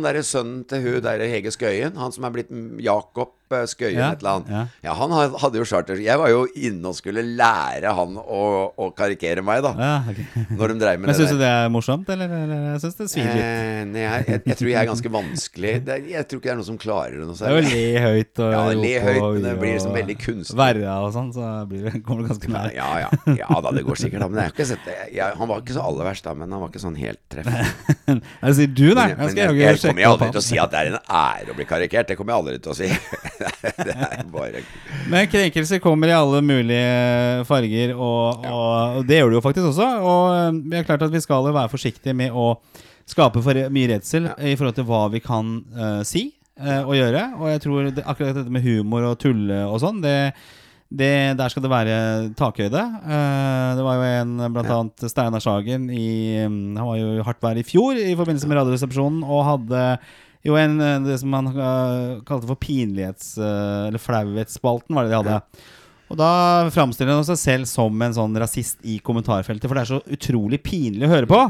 derre 0.04 0.19
der 0.19 0.22
sønnen 0.26 0.63
til 0.69 0.86
hun 0.86 1.02
derre 1.06 1.28
Hege 1.32 1.52
Skøyen, 1.54 1.98
han 2.00 2.15
som 2.15 2.26
er 2.28 2.34
blitt 2.36 2.50
Jakob 2.84 3.36
eh, 3.54 3.65
Skøyen 3.69 3.98
Ja, 4.00 4.12
et 4.13 4.24
eller 4.24 4.39
annet. 4.39 4.50
ja. 4.54 4.63
Ja. 4.89 4.93
han 5.00 5.13
hadde 5.41 5.60
jo 5.62 5.65
charter. 5.67 6.00
Jeg 6.02 6.19
var 6.22 6.30
jo 6.32 6.45
inne 6.56 6.91
og 6.91 6.98
skulle 6.98 7.24
lære 7.24 7.93
han 7.95 8.17
å, 8.19 8.41
å 8.78 8.89
karikere 8.98 9.43
meg, 9.45 9.62
da. 9.65 9.74
Ja, 9.80 9.93
okay. 10.10 10.45
Når 10.56 10.74
de 10.74 10.80
dreiv 10.84 11.00
med 11.00 11.08
Men 11.08 11.13
det 11.13 11.17
syns 11.19 11.34
du 11.36 11.41
det 11.41 11.50
er 11.50 11.69
morsomt, 11.74 12.10
eller? 12.13 12.34
eller 12.43 12.80
syns 12.84 12.98
det 13.00 13.10
svir 13.12 13.28
litt. 13.30 13.43
Eh, 13.43 13.82
nei, 13.89 14.06
jeg, 14.06 14.26
jeg, 14.30 14.43
jeg 14.52 14.60
tror 14.62 14.72
jeg 14.74 14.80
er 14.82 14.89
ganske 14.91 15.13
vanskelig. 15.15 15.76
Er, 15.80 16.08
jeg 16.13 16.28
tror 16.30 16.41
ikke 16.41 16.50
det 16.50 16.54
er 16.54 16.60
noen 16.62 16.69
som 16.69 16.80
klarer 16.82 17.17
det 17.19 17.28
noe 17.30 17.38
Det 17.39 17.48
er 17.50 17.56
jo 17.56 17.63
særlig. 17.63 17.80
le 17.80 18.04
høyt 18.06 18.43
og 18.45 18.54
Ja, 18.56 18.63
le 18.80 18.93
høyt, 19.06 19.22
men 19.24 19.48
det 19.48 19.56
blir 19.62 19.76
liksom 19.78 19.98
veldig 20.00 20.17
kunstig. 20.26 20.58
Verra 20.60 20.98
og 21.06 21.13
sånn, 21.15 21.32
så 21.36 21.52
blir 21.69 21.88
det, 21.88 22.04
kommer 22.06 22.26
du 22.26 22.34
ganske 22.34 22.54
nær. 22.54 22.74
Ja, 22.76 22.89
ja, 23.06 23.10
ja 23.39 23.62
da, 23.63 23.74
det 23.76 23.86
går 23.88 24.02
sikkert, 24.04 24.26
da. 24.26 24.30
Men 24.32 24.43
jeg 24.43 24.52
har 24.52 24.56
ikke 24.58 24.69
sett 24.74 24.86
det. 24.88 24.98
Jeg, 25.15 25.39
han 25.39 25.52
var 25.52 25.63
ikke 25.63 25.78
så 25.78 25.86
aller 25.89 26.10
verst, 26.12 26.28
da, 26.28 26.36
men 26.38 26.54
han 26.56 26.63
var 26.63 26.72
ikke 26.74 26.84
sånn 26.86 27.00
helt 27.00 27.22
treffende. 27.32 27.95
Jeg 28.44 28.56
sier 28.58 28.72
du, 28.74 28.88
nei. 28.98 29.08
Jeg, 29.12 29.36
Jeg 29.38 29.38
jeg, 29.38 29.60
jeg 29.62 29.82
kommer 29.84 30.10
aldri 30.10 30.30
til 30.34 30.42
å 30.42 30.46
si 30.48 30.58
at 30.62 30.74
det 30.74 30.82
er 30.82 30.92
en 30.92 30.98
ære 31.22 31.54
å 31.54 31.58
bli 31.58 31.68
karikert. 31.70 32.10
Det 32.10 32.18
kommer 32.18 32.34
jeg 32.34 32.42
aldri 32.42 32.58
til 32.66 32.74
å 32.74 32.78
si. 32.80 32.90
det 33.88 33.96
er 33.96 34.26
bare 34.34 34.64
Men 35.12 35.30
krenkelser 35.30 35.84
kommer 35.84 36.10
i 36.10 36.18
alle 36.18 36.42
mulige 36.46 37.46
farger, 37.50 37.94
og, 37.94 38.46
og, 38.50 39.00
og 39.00 39.10
det 39.10 39.22
gjør 39.22 39.34
det 39.34 39.40
jo 39.40 39.46
faktisk 39.46 39.72
også. 39.72 39.90
Og 40.10 40.60
vi 40.64 40.80
det 40.80 40.84
er 40.84 40.88
klart 40.88 41.04
at 41.04 41.12
vi 41.12 41.20
skal 41.20 41.50
være 41.52 41.72
forsiktige 41.72 42.16
med 42.16 42.32
å 42.32 42.54
skape 43.10 43.42
for 43.44 43.58
mye 43.74 43.90
redsel 43.92 44.30
i 44.38 44.56
forhold 44.56 44.78
til 44.78 44.88
hva 44.88 45.02
vi 45.12 45.20
kan 45.24 45.58
uh, 45.76 46.00
si 46.08 46.30
uh, 46.62 46.86
og 46.86 46.94
gjøre. 46.96 47.26
Og 47.40 47.52
jeg 47.52 47.64
tror 47.66 47.90
det, 47.90 48.06
akkurat 48.06 48.38
dette 48.38 48.54
med 48.54 48.64
humor 48.64 49.10
og 49.10 49.20
tulle 49.20 49.64
og 49.68 49.82
sånn, 49.84 50.00
det, 50.06 50.16
det, 50.89 51.38
der 51.38 51.52
skal 51.54 51.62
det 51.62 51.69
være 51.69 51.97
takhøyde. 52.38 52.82
Uh, 53.06 53.78
det 53.78 53.84
var 53.86 53.99
jo 53.99 54.08
en, 54.08 54.32
blant 54.56 54.71
annet 54.73 55.12
Steinar 55.12 55.43
Sagen, 55.43 55.86
i, 55.93 56.08
mm, 56.49 56.80
han 56.80 56.88
var 56.88 56.97
jo 56.97 57.12
i 57.13 57.25
hardt 57.28 57.45
vær 57.45 57.60
i 57.62 57.65
fjor 57.65 57.99
i 58.02 58.15
forbindelse 58.17 58.49
med 58.49 58.58
Radioresepsjonen, 58.58 59.21
og 59.21 59.45
hadde 59.45 59.84
jo 60.47 60.56
en, 60.56 60.80
eh, 60.82 61.02
det 61.04 61.17
som 61.19 61.36
han 61.36 61.52
uh, 61.52 62.21
kalte 62.25 62.47
for 62.47 62.58
pinlighets... 62.60 63.34
uh, 63.38 63.89
eller 63.89 64.02
flauhetsspalten, 64.02 64.95
var 64.95 65.06
det 65.06 65.12
de 65.12 65.19
hadde. 65.19 65.65
Og 66.10 66.17
da 66.17 66.32
framstiller 66.73 67.19
han 67.19 67.28
seg 67.28 67.38
selv 67.38 67.69
som 67.69 68.02
en 68.02 68.15
sånn 68.15 68.38
rasist 68.41 68.80
i 68.88 68.97
kommentarfeltet, 69.06 69.67
for 69.67 69.78
det 69.78 69.84
er 69.84 69.91
så 69.91 69.99
utrolig 70.15 70.62
pinlig 70.65 71.06
å 71.06 71.12
høre 71.12 71.30
på. 71.30 71.41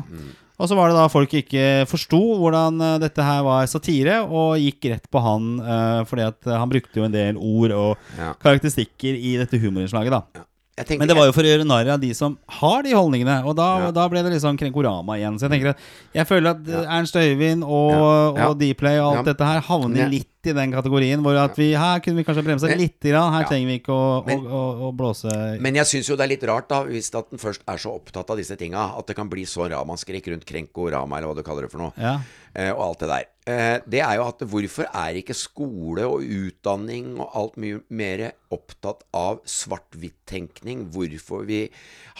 Og 0.60 0.67
så 0.67 0.76
var 0.76 0.91
det 0.91 0.98
da 1.00 1.06
folk 1.08 1.32
ikke 1.39 1.65
forsto 1.88 2.19
hvordan 2.41 2.82
eh, 2.84 2.98
dette 3.06 3.24
her 3.24 3.41
var 3.48 3.67
satire, 3.72 4.17
og 4.28 4.58
gikk 4.60 4.89
rett 4.91 5.08
på 5.12 5.22
han 5.24 5.54
eh, 5.63 6.02
fordi 6.10 6.26
at 6.28 6.50
eh, 6.50 6.58
han 6.60 6.72
brukte 6.72 7.00
jo 7.00 7.06
en 7.08 7.15
del 7.15 7.39
ord 7.39 7.72
og 7.78 8.12
Ja. 8.19 8.34
karakteristikker 8.43 9.15
i 9.15 9.38
dette 9.39 9.60
humorinnslaget, 9.62 10.12
da. 10.12 10.22
tenker, 10.36 10.45
Men 10.88 11.08
det 11.08 11.15
var 11.18 11.26
jo 11.28 11.34
for 11.36 11.44
å 11.44 11.50
gjøre 11.52 11.65
narr 11.68 11.89
av 11.96 12.00
de 12.00 12.13
som 12.15 12.38
har 12.60 12.84
de 12.84 12.94
holdningene, 12.96 13.44
og 13.46 13.56
da, 13.56 13.68
Ja. 13.80 13.92
da 13.92 14.08
ble 14.08 14.22
det 14.24 14.39
sånn 14.42 14.58
Krenkorama 14.58 15.18
igjen. 15.20 15.36
Så 15.39 15.50
jeg 15.50 15.52
tenker 15.60 15.70
at 15.74 15.78
jeg 16.15 16.26
føler 16.28 16.50
at 16.52 16.65
ja. 16.68 16.84
Ernst 17.00 17.15
Øyvind 17.15 17.63
og, 17.68 18.38
Ja. 18.38 18.48
Og 18.50 18.58
Dplay 18.60 19.00
og 19.00 19.18
alt 19.18 19.26
dette 19.26 19.44
her 19.46 19.60
havner 19.62 20.10
litt 20.10 20.28
i 20.48 20.54
den 20.56 20.72
kategorien 20.72 21.20
hvor 21.22 21.36
at 21.36 21.58
vi 21.60 21.74
her 21.76 22.00
kunne 22.00 22.15
vi 22.15 22.24
kanskje 22.24 22.44
bremse 22.46 22.78
litt. 22.78 23.00
Grann. 23.04 23.34
Her 23.34 23.44
trenger 23.44 23.68
vi 23.68 23.80
ikke 23.80 23.92
å, 23.92 24.26
Men- 24.26 24.46
å, 24.48 24.62
å, 24.80 24.89
å 24.89 24.96
blåse 24.96 25.60
Men 25.60 25.76
jeg 25.76 25.86
syns 25.86 26.08
jo 26.08 26.15
det 26.15 26.24
er 26.24 26.32
litt 26.38 26.44
rart, 26.48 26.70
da, 26.70 26.84
hvis 26.86 27.12
at 27.13 27.30
den 27.30 27.39
først 27.39 27.60
er 27.68 27.78
så 27.78 27.92
opptatt 28.00 28.30
av 28.30 28.38
disse 28.38 28.56
tinga, 28.56 28.98
at 28.98 29.06
det 29.08 29.15
kan 29.18 29.28
bli 29.30 29.44
så 29.44 29.68
ramaskrik 29.70 30.28
rundt 30.32 30.46
Krenkorama, 30.46 31.18
eller 31.18 31.28
hva 31.28 31.36
du 31.36 31.44
kaller 31.44 31.63
det 31.68 31.72
for 31.72 31.80
noe, 31.80 31.92
Ja. 32.00 32.20
eh, 32.56 32.72
og 32.72 32.82
alt 32.96 33.00
det 33.00 33.10
der. 33.10 33.26
Eh, 33.50 33.80
det 33.90 34.02
er 34.04 34.18
jo 34.20 34.28
at 34.30 34.44
hvorfor 34.52 34.90
er 34.94 35.18
ikke 35.18 35.38
skole 35.38 36.06
og 36.06 36.22
utdanning 36.22 37.16
og 37.18 37.32
alt 37.40 37.56
mye 37.62 37.80
mer 37.90 38.26
opptatt 38.54 39.06
av 39.16 39.40
svart-hvitt-tenkning? 39.50 40.90
Hvorfor 40.94 41.48
vi 41.50 41.64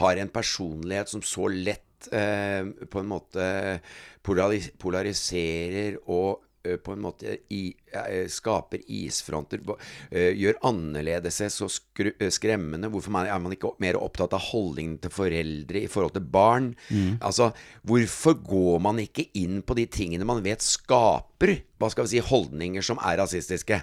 har 0.02 0.18
en 0.18 0.32
personlighet 0.34 1.12
som 1.12 1.22
så 1.26 1.50
lett 1.52 2.10
eh, 2.16 2.64
på 2.66 3.04
en 3.04 3.12
måte 3.12 3.46
polariserer 4.26 6.00
og 6.08 6.49
på 6.84 6.92
en 6.92 7.02
måte 7.02 7.38
i, 7.50 7.74
eh, 7.94 8.28
skaper 8.28 8.82
isfronter, 8.88 9.62
eh, 10.12 10.34
gjør 10.36 10.60
annerledes 10.68 11.40
seg 11.40 11.52
så 11.54 11.70
eh, 12.00 12.30
skremmende. 12.30 12.90
Hvorfor 12.92 13.16
er 13.26 13.40
man 13.40 13.56
ikke 13.56 13.76
mer 13.80 14.00
opptatt 14.00 14.34
av 14.34 14.44
holdningen 14.52 15.00
til 15.02 15.14
foreldre 15.14 15.84
i 15.84 15.88
forhold 15.88 16.14
til 16.14 16.28
barn? 16.28 16.76
Altså, 17.22 17.54
hvorfor 17.88 18.36
går 18.44 18.80
man 18.82 19.00
ikke 19.00 19.30
inn 19.40 19.62
på 19.62 19.76
de 19.76 19.86
tingene 19.86 20.28
man 20.28 20.44
vet 20.44 20.62
skaper 20.62 21.62
hva 21.80 21.88
skal 21.92 22.06
vi 22.06 22.18
si, 22.18 22.22
holdninger 22.24 22.84
som 22.84 23.00
er 23.08 23.18
rasistiske? 23.22 23.80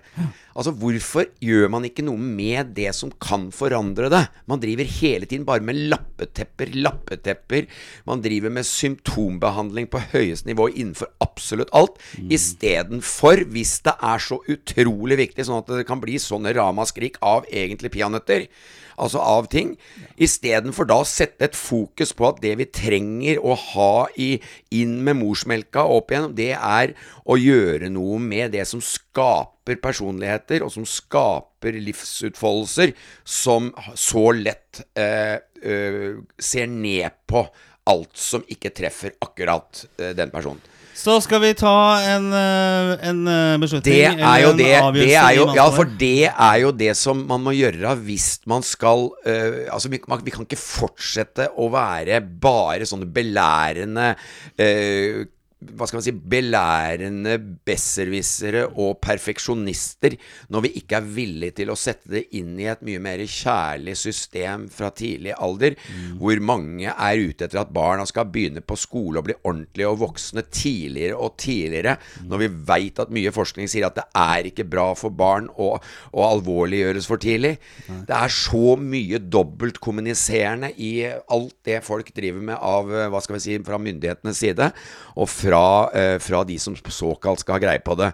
Altså, 0.53 0.73
hvorfor 0.77 1.31
gjør 1.41 1.71
man 1.73 1.87
ikke 1.89 2.05
noe 2.05 2.21
med 2.21 2.75
det 2.77 2.91
som 2.97 3.13
kan 3.23 3.49
forandre 3.57 4.11
det? 4.13 4.23
Man 4.51 4.61
driver 4.61 4.89
hele 4.99 5.29
tiden 5.29 5.47
bare 5.49 5.65
med 5.65 5.81
lappetepper, 5.89 6.75
lappetepper. 6.77 7.71
Man 8.09 8.21
driver 8.25 8.53
med 8.53 8.69
symptombehandling 8.69 9.89
på 9.93 10.03
høyeste 10.13 10.51
nivå 10.51 10.69
innenfor 10.75 11.09
absolutt 11.25 11.73
alt. 11.77 11.97
Istedenfor, 12.21 13.47
hvis 13.55 13.79
det 13.89 13.97
er 13.97 14.27
så 14.29 14.43
utrolig 14.45 15.21
viktig, 15.25 15.49
sånn 15.49 15.63
at 15.63 15.73
det 15.79 15.89
kan 15.89 16.03
bli 16.03 16.21
sånne 16.21 16.53
ramaskrik 16.57 17.17
av 17.25 17.49
egentlig 17.49 17.95
peanøtter, 17.97 18.51
altså 18.97 19.21
av 19.23 19.49
ting, 19.53 19.75
istedenfor 20.17 20.89
da 20.89 21.01
å 21.03 21.09
sette 21.09 21.49
et 21.49 21.59
fokus 21.59 22.15
på 22.17 22.29
at 22.29 22.41
det 22.43 22.55
vi 22.61 22.69
trenger 22.69 23.41
å 23.45 23.57
ha 23.73 24.07
i, 24.21 24.37
inn 24.75 24.99
med 25.07 25.21
morsmelka 25.21 25.85
opp 25.97 26.13
igjennom, 26.13 26.37
det 26.37 26.53
er 26.57 26.95
å 27.25 27.39
gjøre 27.41 27.91
noe 27.93 28.21
med 28.23 28.55
det 28.57 28.67
som 28.69 28.83
skaper 28.85 29.81
personligheter, 29.83 30.65
og 30.65 30.73
som 30.75 30.87
skaper 30.89 31.79
livsutfoldelser, 31.89 32.95
som 33.25 33.73
så 33.95 34.29
lett 34.37 34.83
eh, 34.99 35.39
eh, 35.63 36.15
ser 36.39 36.71
ned 36.71 37.25
på 37.29 37.47
alt 37.87 38.17
som 38.19 38.45
ikke 38.51 38.75
treffer 38.75 39.15
akkurat 39.23 39.85
eh, 40.01 40.15
den 40.17 40.33
personen. 40.33 40.63
Så 40.97 41.19
skal 41.21 41.43
vi 41.43 41.53
ta 41.57 41.75
en, 42.09 42.31
eh, 42.33 42.93
en 43.11 43.21
eh, 43.29 43.59
beslutning. 43.61 43.93
Det 43.93 44.07
er 44.17 44.41
jo 44.41 44.53
det, 44.57 44.71
det 44.97 45.11
er 45.13 45.37
jo, 45.37 45.45
Ja, 45.57 45.67
for 45.75 45.91
det 46.01 46.31
er 46.33 46.57
jo 46.63 46.73
det 46.73 46.95
som 46.97 47.21
man 47.29 47.45
må 47.45 47.53
gjøre 47.57 47.93
hvis 48.07 48.41
man 48.49 48.65
skal 48.65 49.11
uh, 49.13 49.59
Altså, 49.73 49.91
vi, 49.93 50.01
man, 50.09 50.25
vi 50.25 50.33
kan 50.35 50.47
ikke 50.47 50.59
fortsette 50.61 51.51
å 51.61 51.69
være 51.73 52.23
bare 52.25 52.89
sånne 52.89 53.09
belærende 53.13 54.15
øh, 54.57 55.27
hva 55.75 55.89
skal 55.89 56.01
man 56.01 56.07
si 56.07 56.15
belærende 56.37 57.37
besserwissere 57.67 58.67
og 58.75 59.01
perfeksjonister 59.05 60.17
når 60.53 60.67
vi 60.67 60.73
ikke 60.81 61.01
er 61.01 61.09
villige 61.17 61.59
til 61.63 61.73
å 61.73 61.79
sette 61.79 62.13
det 62.13 62.25
inn 62.39 62.55
i 62.61 62.69
et 62.71 62.85
mye 62.87 63.03
mer 63.03 63.23
kjærlig 63.23 63.97
system 63.99 64.67
fra 64.73 64.93
tidlig 64.95 65.35
alder, 65.37 65.77
hvor 66.21 66.41
mange 66.45 66.93
er 66.93 67.23
ute 67.23 67.47
etter 67.47 67.61
at 67.63 67.73
barna 67.75 68.07
skal 68.09 68.29
begynne 68.33 68.63
på 68.65 68.79
skole 68.79 69.21
og 69.21 69.29
bli 69.29 69.37
ordentlige 69.43 69.91
og 69.91 70.01
voksne 70.05 70.47
tidligere 70.51 71.19
og 71.19 71.37
tidligere, 71.41 71.97
når 72.27 72.43
vi 72.45 72.51
veit 72.71 73.03
at 73.03 73.13
mye 73.15 73.33
forskning 73.35 73.71
sier 73.71 73.89
at 73.89 73.99
det 73.99 74.07
er 74.17 74.51
ikke 74.51 74.69
bra 74.69 74.89
for 74.99 75.15
barn 75.15 75.49
å, 75.57 75.73
å 76.13 76.27
alvorliggjøres 76.31 77.09
for 77.09 77.23
tidlig. 77.23 77.57
Det 77.87 78.17
er 78.17 78.33
så 78.33 78.77
mye 78.81 79.21
dobbeltkommuniserende 79.23 80.73
i 80.83 80.93
alt 81.07 81.57
det 81.67 81.83
folk 81.87 82.13
driver 82.17 82.45
med 82.51 82.57
av 82.57 82.91
eh, 82.93 83.09
hva 83.13 83.23
skal 83.25 83.39
vi 83.39 83.45
si, 83.45 83.59
fra 83.67 83.79
myndighetenes 83.83 84.41
side, 84.43 84.71
og 85.17 85.31
fra, 85.31 85.56
eh, 85.97 86.17
fra 86.23 86.43
de 86.49 86.59
som 86.61 86.77
såkalt 86.77 87.43
skal 87.43 87.57
ha 87.59 87.63
greie 87.63 87.83
på 87.85 87.97
det. 87.99 88.13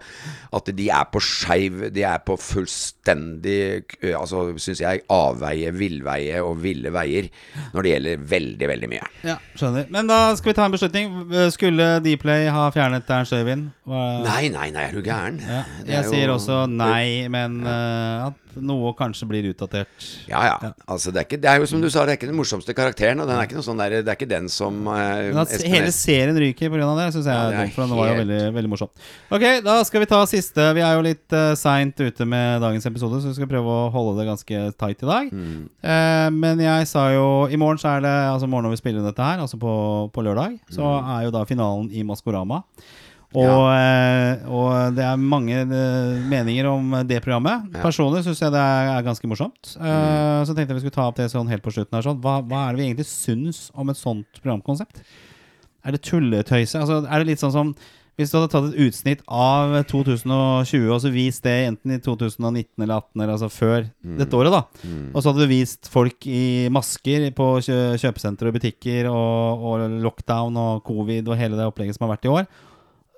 At 0.52 0.68
de 0.76 0.88
er 0.92 1.06
på 1.08 1.20
skeiv 1.24 1.86
De 1.94 2.02
er 2.04 2.18
på 2.26 2.34
fullstendig 2.36 3.56
eh, 4.02 4.12
Altså, 4.18 4.44
syns 4.60 4.82
jeg, 4.82 5.02
avveie, 5.12 5.72
villveie 5.76 6.42
og 6.44 6.60
ville 6.62 6.92
veier 6.92 7.30
når 7.72 7.82
det 7.86 7.92
gjelder 7.94 8.26
veldig, 8.32 8.68
veldig 8.72 8.90
mye. 8.92 9.06
Ja, 9.26 9.38
skjønner. 9.58 9.88
Men 9.92 10.10
da 10.10 10.20
skal 10.36 10.52
vi 10.52 10.56
ta 10.58 10.66
en 10.66 10.74
beslutning. 10.74 11.14
Skulle 11.54 11.88
Dplay 12.04 12.48
ha 12.52 12.68
fjernet 12.74 13.10
Ernst 13.12 13.34
Øyvind? 13.36 13.70
Nei, 13.88 14.46
nei, 14.52 14.68
nei, 14.74 14.86
er 14.88 14.94
du 14.94 15.02
gæren? 15.04 15.40
Ja, 15.42 15.64
Jeg 15.88 16.06
sier 16.10 16.28
jo- 16.28 16.36
også 16.36 16.64
nei, 16.70 17.26
men 17.32 17.62
uh, 17.66 18.28
at 18.28 18.60
noe 18.60 18.92
kanskje 18.98 19.26
blir 19.28 19.48
utdatert. 19.50 20.06
Ja, 20.28 20.42
ja. 20.46 20.72
Altså, 20.86 21.10
det, 21.12 21.22
er 21.22 21.26
ikke, 21.28 21.40
det 21.42 21.50
er 21.50 21.62
jo 21.62 21.68
som 21.70 21.82
du 21.82 21.88
sa, 21.90 22.04
det 22.06 22.14
er 22.14 22.20
ikke 22.20 22.30
den 22.30 22.38
morsomste 22.38 22.74
karakteren. 22.76 23.22
Og 23.22 23.28
den 23.28 23.36
er 23.36 23.48
ikke 23.48 23.58
noe 23.58 23.66
sånn 23.66 23.80
der, 23.80 23.98
det 24.02 24.12
er 24.12 24.18
ikke 24.18 24.30
den 24.30 24.48
som 24.52 24.84
eh, 24.92 25.30
Espen 25.42 25.72
hele 25.72 25.92
serien 25.94 26.38
ryker 26.38 26.72
pga. 26.72 26.90
det, 27.00 27.08
syns 27.16 27.30
jeg 27.30 27.31
Ja, 27.32 27.42
det 27.48 27.56
er 27.56 27.64
dumt. 27.66 27.74
For 27.74 27.82
den 27.86 27.96
var 27.98 28.08
jo 28.12 28.16
veldig, 28.20 28.40
veldig 28.56 28.70
morsom. 28.72 28.90
Ok, 29.32 29.44
da 29.66 29.76
skal 29.88 30.04
vi 30.04 30.08
ta 30.12 30.20
siste. 30.30 30.68
Vi 30.78 30.84
er 30.84 30.94
jo 30.98 31.04
litt 31.06 31.36
uh, 31.36 31.52
seint 31.58 31.98
ute 32.04 32.26
med 32.28 32.62
dagens 32.64 32.86
episode, 32.92 33.20
så 33.24 33.32
vi 33.32 33.36
skal 33.40 33.50
prøve 33.50 33.76
å 33.76 33.90
holde 33.94 34.16
det 34.20 34.28
ganske 34.30 34.64
tight 34.80 35.02
i 35.06 35.10
dag. 35.10 35.30
Mm. 35.32 35.62
Uh, 35.82 36.28
men 36.36 36.60
jeg 36.62 36.88
sa 36.92 37.08
jo 37.14 37.26
I 37.50 37.58
morgen 37.60 37.80
så 37.82 37.96
er 37.96 38.04
det 38.04 38.12
Altså 38.32 38.46
morgen 38.50 38.68
når 38.68 38.76
vi 38.76 38.82
spiller 38.84 39.06
dette 39.06 39.22
her, 39.32 39.40
altså 39.42 39.58
på, 39.62 39.72
på 40.12 40.26
lørdag, 40.28 40.58
så 40.70 40.82
Mm. 40.92 41.08
er 41.16 41.24
jo 41.24 41.30
da 41.34 41.44
finalen 41.48 41.88
i 41.94 42.02
Maskorama. 42.04 42.62
Og, 43.32 43.62
eh, 43.72 44.42
og 44.52 44.92
det 44.92 45.04
er 45.08 45.16
mange 45.16 45.62
meninger 46.28 46.66
om 46.68 46.90
det 47.08 47.22
programmet. 47.24 47.64
Ja. 47.72 47.80
Personlig 47.80 48.20
syns 48.26 48.42
jeg 48.44 48.52
det 48.52 48.60
er, 48.60 48.90
er 48.98 49.06
ganske 49.06 49.24
morsomt. 49.30 49.70
Mm. 49.80 50.44
Så 50.44 50.52
tenkte 50.52 50.74
jeg 50.74 50.82
vi 50.82 50.82
skulle 50.84 50.98
ta 50.98 51.06
opp 51.08 51.16
det 51.16 51.30
sånn 51.32 51.48
helt 51.48 51.64
på 51.64 51.72
slutten. 51.72 51.96
her 51.96 52.04
sånn. 52.04 52.20
hva, 52.20 52.42
hva 52.44 52.66
er 52.68 52.76
det 52.76 52.82
vi 52.82 52.88
egentlig 52.90 53.08
syns 53.08 53.70
om 53.72 53.88
et 53.88 53.96
sånt 53.96 54.42
programkonsept? 54.42 55.00
Er 55.82 55.96
det 55.96 56.04
tulletøyse? 56.06 56.78
Altså, 56.78 57.02
er 57.06 57.22
det 57.22 57.32
litt 57.32 57.42
sånn 57.42 57.54
som 57.54 57.74
hvis 58.20 58.28
du 58.28 58.36
hadde 58.36 58.50
tatt 58.52 58.66
et 58.68 58.80
utsnitt 58.84 59.22
av 59.24 59.72
2020 59.88 60.90
og 60.92 60.98
så 61.00 61.10
vist 61.14 61.46
det 61.46 61.54
enten 61.70 61.94
i 61.94 62.00
2019 62.02 62.84
eller 62.84 63.00
2018, 63.00 63.22
eller 63.22 63.32
altså 63.32 63.48
før 63.48 63.86
dette 64.20 64.36
året, 64.36 64.52
da. 64.52 64.60
Og 65.14 65.16
så 65.16 65.30
hadde 65.30 65.46
du 65.46 65.52
vist 65.54 65.88
folk 65.90 66.26
i 66.28 66.68
masker 66.72 67.30
på 67.38 67.46
kjø 67.64 67.78
kjøpesentre 68.02 68.50
og 68.50 68.58
butikker 68.58 69.08
og, 69.08 69.64
og 69.64 69.96
lockdown 70.04 70.60
og 70.60 70.84
covid 70.84 71.32
og 71.32 71.40
hele 71.40 71.56
det 71.56 71.70
opplegget 71.70 71.96
som 71.96 72.04
har 72.04 72.12
vært 72.12 72.28
i 72.28 72.34
år. 72.34 72.44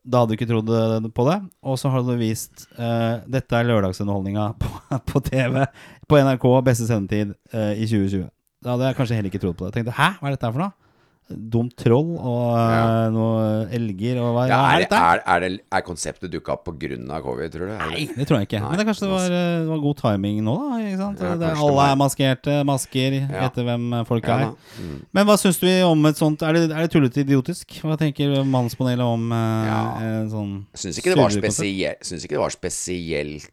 Da 0.04 0.20
hadde 0.20 0.34
du 0.34 0.38
ikke 0.38 0.50
trodd 0.52 0.70
eh, 0.76 1.10
på 1.16 1.26
det. 1.26 1.40
Og 1.64 1.80
så 1.80 1.90
hadde 1.90 2.12
du 2.12 2.20
vist 2.20 2.66
uh, 2.76 3.24
Dette 3.24 3.56
er 3.56 3.66
lørdagsunderholdninga 3.70 4.50
på, 4.62 4.70
på 5.10 5.22
TV 5.26 5.64
på 6.06 6.20
NRK, 6.20 6.48
beste 6.66 6.86
sendetid 6.86 7.34
uh, 7.56 7.72
i 7.72 7.88
2020. 7.88 8.28
Da 8.64 8.76
hadde 8.76 8.90
jeg 8.90 8.98
kanskje 9.00 9.18
heller 9.18 9.32
ikke 9.32 9.42
trodd 9.42 9.58
på 9.58 9.66
det. 9.66 9.72
Jeg 9.72 9.80
tenkte 9.80 9.98
hæ, 9.98 10.10
hva 10.20 10.28
er 10.28 10.36
dette 10.36 10.46
her 10.46 10.54
for 10.54 10.66
noe? 10.68 10.83
Dumt 11.24 11.72
troll 11.80 12.18
og 12.20 12.50
eh, 12.52 12.72
Ja. 12.74 13.08
noe 13.08 13.44
elger 13.72 14.18
og 14.20 14.34
hva, 14.36 14.42
Ja, 14.50 14.58
er, 14.76 14.82
er 14.92 15.22
er, 15.24 15.40
det, 15.40 15.60
er 15.72 15.80
konseptet 15.86 16.28
dukka 16.30 16.52
opp 16.52 16.66
pga. 16.68 17.20
covid, 17.24 17.50
tror 17.54 17.70
du? 17.70 17.72
Nei, 17.78 18.02
det- 18.12 18.26
tror 18.28 18.38
jeg 18.42 18.48
ikke. 18.50 18.60
Nei, 18.60 18.68
Men 18.68 18.78
det 18.78 18.86
kanskje 18.86 19.06
det 19.06 19.10
var, 19.14 19.24
eh, 19.32 19.58
det 19.64 19.68
var 19.70 19.80
god 19.86 19.96
timing 20.02 20.42
nå, 20.44 20.56
da. 20.60 20.78
Ja, 20.84 21.36
det, 21.40 21.48
alle 21.56 21.86
er 21.88 21.96
maskerte, 21.96 22.58
masker, 22.68 23.16
etter 23.40 23.64
hvem 23.64 24.04
folk 24.06 24.28
er. 24.28 24.52
Mm. 24.78 24.98
Men 25.16 25.26
hva 25.26 25.38
syns 25.40 25.58
du 25.58 25.66
om 25.88 26.04
et 26.06 26.16
sånt 26.20 26.42
Er 26.42 26.52
det, 26.52 26.70
er 26.70 26.82
det 26.84 26.90
tullete 26.92 27.24
idiotisk? 27.24 27.80
Hva 27.80 27.96
tenker 27.96 28.44
Mannspanelet 28.44 29.00
om 29.06 29.32
eh, 29.32 30.04
en 30.04 30.28
sånn 30.30 30.52
syns 30.76 30.98
ikke, 31.00 31.14
det 31.14 31.22
var 31.22 31.30
spesielt- 31.30 32.04
syns 32.04 32.24
ikke 32.28 32.36
det 32.36 32.44
var 32.44 32.50
spesielt 32.52 33.48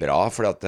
bra, 0.00 0.28
for 0.30 0.46
at 0.48 0.64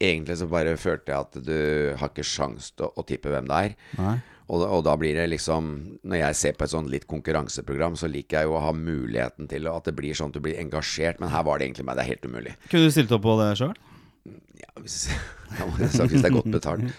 egentlig 0.00 0.36
så 0.40 0.48
bare 0.50 0.74
følte 0.76 1.12
jeg 1.14 1.18
at 1.20 1.38
du 1.46 1.94
har 1.98 2.10
ikke 2.10 2.26
sjans 2.26 2.72
til 2.74 2.86
å, 2.86 2.92
å 2.98 3.06
tippe 3.06 3.30
hvem 3.32 3.46
det 3.50 3.62
er. 3.68 3.74
Nei. 3.98 4.16
Og, 4.48 4.62
og 4.64 4.80
da 4.86 4.94
blir 4.96 5.12
det 5.18 5.26
liksom 5.28 5.66
Når 6.08 6.20
jeg 6.22 6.36
ser 6.40 6.54
på 6.56 6.64
et 6.64 6.72
sånn 6.72 6.86
litt 6.88 7.04
konkurranseprogram, 7.10 7.98
så 8.00 8.08
liker 8.08 8.40
jeg 8.40 8.48
jo 8.48 8.56
å 8.56 8.62
ha 8.64 8.72
muligheten 8.72 9.48
til 9.50 9.68
at 9.68 9.84
det 9.90 9.96
blir 9.98 10.16
sånn 10.16 10.32
at 10.32 10.38
du 10.38 10.44
blir 10.44 10.56
engasjert, 10.62 11.20
men 11.20 11.28
her 11.32 11.44
var 11.44 11.60
det 11.60 11.68
egentlig 11.68 11.84
meg. 11.88 11.98
Det 12.00 12.06
er 12.06 12.12
helt 12.14 12.28
umulig. 12.30 12.54
Kunne 12.70 12.88
du 12.88 12.94
stilt 12.96 13.12
opp 13.12 13.26
på 13.26 13.36
det 13.42 13.50
sjøl? 13.60 13.74
Ja, 14.58 14.70
hvis, 14.82 14.96
ja, 15.58 15.66
sagt, 15.92 16.10
hvis 16.10 16.24
det 16.24 16.30
er 16.30 16.34
godt 16.34 16.50
betalt. 16.50 16.88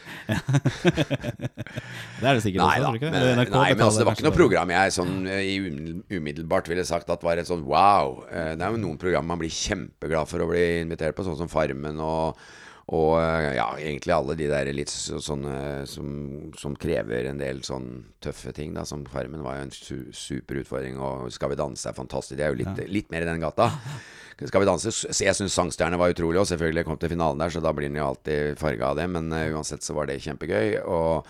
Det 2.19 2.27
er 2.27 2.35
det 2.35 2.41
sikkert 2.43 2.63
Nei 2.65 2.79
også, 2.83 2.83
da. 2.83 2.89
tror 2.89 2.91
du 2.91 2.97
ikke? 2.99 3.11
Men, 3.13 3.37
nei, 3.53 3.67
men 3.71 3.83
altså, 3.85 3.99
det 4.01 4.05
var 4.07 4.17
ikke 4.17 4.25
noe 4.25 4.35
program 4.35 4.71
jeg 4.73 4.93
sånn 4.95 5.13
eh, 5.31 5.45
i 5.47 6.17
umiddelbart 6.17 6.67
ville 6.67 6.83
sagt 6.87 7.11
at 7.13 7.23
var 7.23 7.39
et 7.39 7.47
sånn 7.47 7.63
wow. 7.67 8.17
Eh, 8.27 8.53
Det 8.59 8.65
er 8.65 8.75
jo 8.75 8.81
noen 8.81 8.99
program 8.99 9.29
man 9.29 9.39
blir 9.39 9.53
kjempeglad 9.53 10.27
for 10.27 10.43
å 10.43 10.49
bli 10.51 10.63
invitert 10.81 11.15
på, 11.15 11.23
sånn 11.27 11.39
som 11.39 11.51
Farmen 11.51 12.01
og 12.03 12.39
og 12.89 13.19
eh, 13.21 13.55
ja, 13.59 13.67
egentlig 13.77 14.13
alle 14.15 14.35
de 14.39 14.47
der 14.49 14.69
litt 14.73 14.89
sånne 14.89 15.85
som, 15.89 16.07
som 16.57 16.77
krever 16.79 17.27
en 17.29 17.41
del 17.41 17.61
sånn 17.65 17.89
tøffe 18.23 18.53
ting, 18.55 18.73
da. 18.73 18.85
Som 18.87 19.03
Farmen 19.09 19.43
var 19.45 19.59
jo 19.59 19.67
en 19.67 19.73
su 19.75 19.97
super 20.15 20.61
utfordring, 20.63 20.97
og 20.97 21.27
Skal 21.33 21.53
vi 21.53 21.59
danse 21.59 21.85
er 21.91 21.97
fantastisk. 21.97 22.39
Det 22.39 22.47
er 22.47 22.55
jo 22.55 22.61
litt, 22.63 22.81
litt 22.89 23.13
mer 23.13 23.27
i 23.27 23.29
den 23.29 23.43
gata. 23.43 23.69
Skal 24.39 24.63
vi 24.63 24.69
danse? 24.69 24.93
Jeg 25.19 25.35
syns 25.37 25.53
Sangstjerne 25.53 25.99
var 25.99 26.15
utrolig, 26.15 26.41
og 26.41 26.49
selvfølgelig 26.49 26.87
kom 26.87 26.97
til 26.97 27.13
finalen 27.13 27.41
der, 27.43 27.53
så 27.53 27.61
da 27.61 27.75
blir 27.75 27.91
den 27.91 27.99
jo 27.99 28.07
alltid 28.07 28.57
farga 28.61 28.93
av 28.93 29.01
det. 29.01 29.07
Men 29.11 29.29
uh, 29.35 29.45
uansett 29.53 29.85
så 29.85 29.93
var 29.97 30.09
det 30.09 30.21
kjempegøy. 30.23 30.79
Og, 30.87 31.27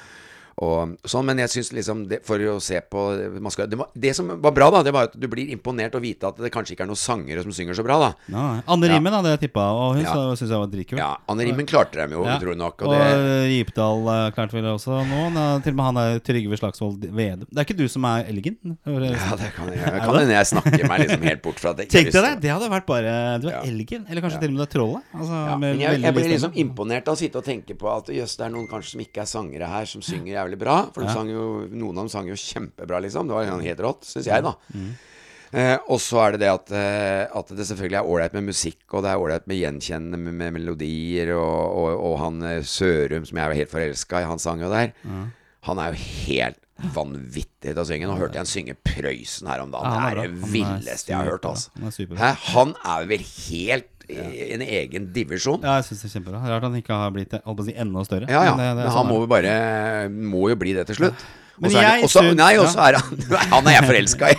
og 0.59 0.97
sånn, 1.07 1.23
Men 1.29 1.37
jeg 1.39 1.49
syns 1.53 1.69
liksom 1.71 2.01
det, 2.09 2.17
For 2.27 2.35
å 2.51 2.57
se 2.59 2.81
på 2.83 3.03
man 3.39 3.51
skal, 3.53 3.67
det, 3.71 3.77
var, 3.79 3.87
det 3.95 4.11
som 4.17 4.27
var 4.43 4.51
bra, 4.51 4.67
da, 4.73 4.81
det 4.83 4.91
var 4.91 5.07
at 5.07 5.13
du 5.15 5.27
blir 5.31 5.47
imponert 5.53 5.95
og 5.95 6.01
vite 6.03 6.27
at 6.27 6.35
det 6.41 6.51
kanskje 6.51 6.75
ikke 6.75 6.83
er 6.83 6.89
noen 6.91 6.99
sangere 6.99 7.43
som 7.45 7.53
synger 7.55 7.77
så 7.79 7.83
bra, 7.85 7.95
da. 8.01 8.09
Ja, 8.27 8.41
Anne 8.43 8.63
Anne 8.67 8.89
Ja. 8.89 8.97
Rimmen 8.97 9.13
hadde 9.15 9.31
jeg 9.35 9.39
tippa, 9.45 9.65
og 9.71 9.95
hun 9.95 10.03
Ja. 10.03 10.13
syns 10.35 10.49
jeg 10.51 10.59
var 10.59 10.67
dritkul. 10.67 10.97
Ja, 10.99 11.09
Anne 11.29 11.45
Rimmen 11.47 11.65
klarte 11.69 11.93
dem 12.01 12.11
jo, 12.17 12.25
Ja. 12.25 12.37
utrolig 12.39 12.57
nok. 12.57 12.81
Og, 12.81 12.87
Og 12.89 12.93
det, 12.99 13.49
Rypdal 13.53 14.07
eh, 14.13 14.31
klarte 14.35 14.51
vel 14.57 14.67
også 14.73 14.99
nå. 15.07 15.61
Til 15.63 15.71
og 15.71 15.75
med 15.79 15.85
han 15.85 15.97
er 16.03 16.19
Trygve 16.19 16.57
Slagsvold 16.59 17.07
Vedum. 17.07 17.47
Det 17.49 17.57
er 17.61 17.65
ikke 17.67 17.77
du 17.77 17.87
som 17.87 18.03
er 18.05 18.25
elgen? 18.27 18.57
ja, 18.63 19.35
det 19.39 19.53
kan 19.55 19.69
jeg 19.71 20.01
kan 20.03 20.15
hende 20.15 20.33
jeg 20.33 20.47
snakker 20.49 20.87
meg 20.87 21.03
liksom 21.05 21.21
helt 21.29 21.41
bort 21.45 21.59
fra 21.59 21.73
det. 21.77 21.87
Tenk 21.89 22.11
deg 22.11 22.23
det! 22.23 22.33
Det 22.41 22.51
hadde 22.51 22.69
vært 22.71 22.85
bare 22.89 23.13
Du 23.39 23.47
er 23.49 23.61
elgen. 23.63 24.05
Eller 24.09 24.21
kanskje 24.25 24.39
til 24.41 24.49
og 24.49 24.57
med 24.57 24.59
du 24.59 24.65
er 24.67 24.73
trollet. 24.73 25.03
Altså, 25.13 25.57
men 25.61 25.79
jeg, 25.79 26.01
jeg 26.01 26.13
blir 26.15 26.29
liksom 26.33 26.53
imponert 26.55 27.07
av 27.07 27.15
å 27.15 27.19
sitte 27.19 27.37
og 27.39 27.45
tenke 27.45 27.75
på 27.79 27.87
at 27.91 28.09
jøss, 28.13 28.35
det 28.39 28.45
er 28.47 28.53
noen 28.53 28.67
kanskje 28.67 28.91
som 28.95 29.01
ikke 29.03 29.21
er 29.21 29.29
sangere 29.29 29.67
her, 29.69 29.85
som 29.85 30.01
synger 30.01 30.33
jævlig 30.33 30.48
jævlig 30.49 30.59
bra. 30.65 30.79
For 30.93 31.01
de 31.01 31.07
Ja. 31.07 31.13
sang 31.13 31.29
jo, 31.29 31.67
noen 31.69 31.97
av 31.97 32.03
dem 32.03 32.09
sang 32.09 32.27
jo 32.27 32.33
kjempebra, 32.35 32.99
liksom. 33.05 33.27
Det 33.29 33.37
var 33.37 33.61
helt 33.61 33.79
rått, 33.85 34.01
syns 34.09 34.25
jeg, 34.25 34.43
da. 34.43 34.55
Mm. 34.75 34.89
Eh, 35.51 35.77
og 35.89 35.97
så 35.97 36.19
er 36.27 36.31
det 36.33 36.41
det 36.41 36.49
at, 36.51 36.71
eh, 36.77 37.25
at 37.39 37.47
det 37.57 37.65
selvfølgelig 37.65 37.97
er 37.97 38.05
ålreit 38.05 38.33
med 38.37 38.43
musikk, 38.51 38.83
og 38.93 39.01
det 39.01 39.09
er 39.09 39.17
ålreit 39.17 39.47
med 39.49 39.57
gjenkjennende 39.57 40.17
med, 40.21 40.33
med 40.33 40.53
melodier, 40.53 41.31
og, 41.33 41.73
og, 41.73 42.03
og 42.05 42.19
han 42.21 42.41
eh, 42.43 42.61
Sørum, 42.61 43.25
som 43.25 43.37
jeg 43.39 43.49
er 43.49 43.57
helt 43.63 43.71
forelska 43.71 44.21
i, 44.21 44.27
han 44.29 44.37
sang 44.41 44.61
jo 44.61 44.69
der. 44.69 44.91
Han 45.65 45.79
er 45.81 45.93
jo 45.95 46.03
helt 46.29 46.59
vanvittig 46.93 47.73
til 47.73 47.81
å 47.81 47.85
synge. 47.87 48.07
Nå 48.07 48.15
hørte 48.15 48.37
jeg 48.37 48.45
han 48.45 48.49
synge 48.49 48.75
Prøysen 48.87 49.49
her 49.51 49.63
om 49.65 49.71
dagen. 49.73 49.89
Ja, 49.91 50.11
det 50.13 50.21
er 50.23 50.29
det 50.29 50.51
villeste 50.53 51.11
jeg 51.11 51.17
har 51.17 51.31
hørt, 51.33 51.45
altså. 51.49 51.71
Han 52.53 52.75
er 52.85 53.09
vel 53.09 53.25
helt 53.49 53.98
en 54.09 54.61
egen 54.65 55.11
divisjon. 55.13 55.61
Ja, 55.63 55.75
jeg 55.79 55.89
syns 55.89 56.01
det 56.01 56.09
er 56.09 56.15
kjempebra. 56.17 56.41
Rart 56.49 56.63
han 56.65 56.77
ikke 56.79 56.97
har 57.01 57.11
blitt 57.13 57.35
si, 57.65 57.75
enda 57.77 58.03
større. 58.07 58.29
Ja, 58.29 58.43
ja. 58.47 58.55
Men 58.55 58.63
det- 58.65 58.83
det 58.83 58.83
Men 58.83 58.91
sånn 58.91 58.97
han 58.97 59.05
er 59.05 59.13
må 59.13 59.19
jo 59.21 59.27
bare 59.27 60.09
Må 60.09 60.49
jo 60.49 60.55
bli 60.55 60.73
det 60.73 60.87
til 60.87 60.95
slutt. 60.95 61.25
Men 61.59 61.69
Og 61.69 61.71
så 61.71 61.79
er 61.79 61.83
er 62.79 62.95
han 62.95 63.49
Han 63.53 63.67
er 63.67 63.71
jeg 63.75 63.83
forelska 63.89 64.29
i. 64.31 64.35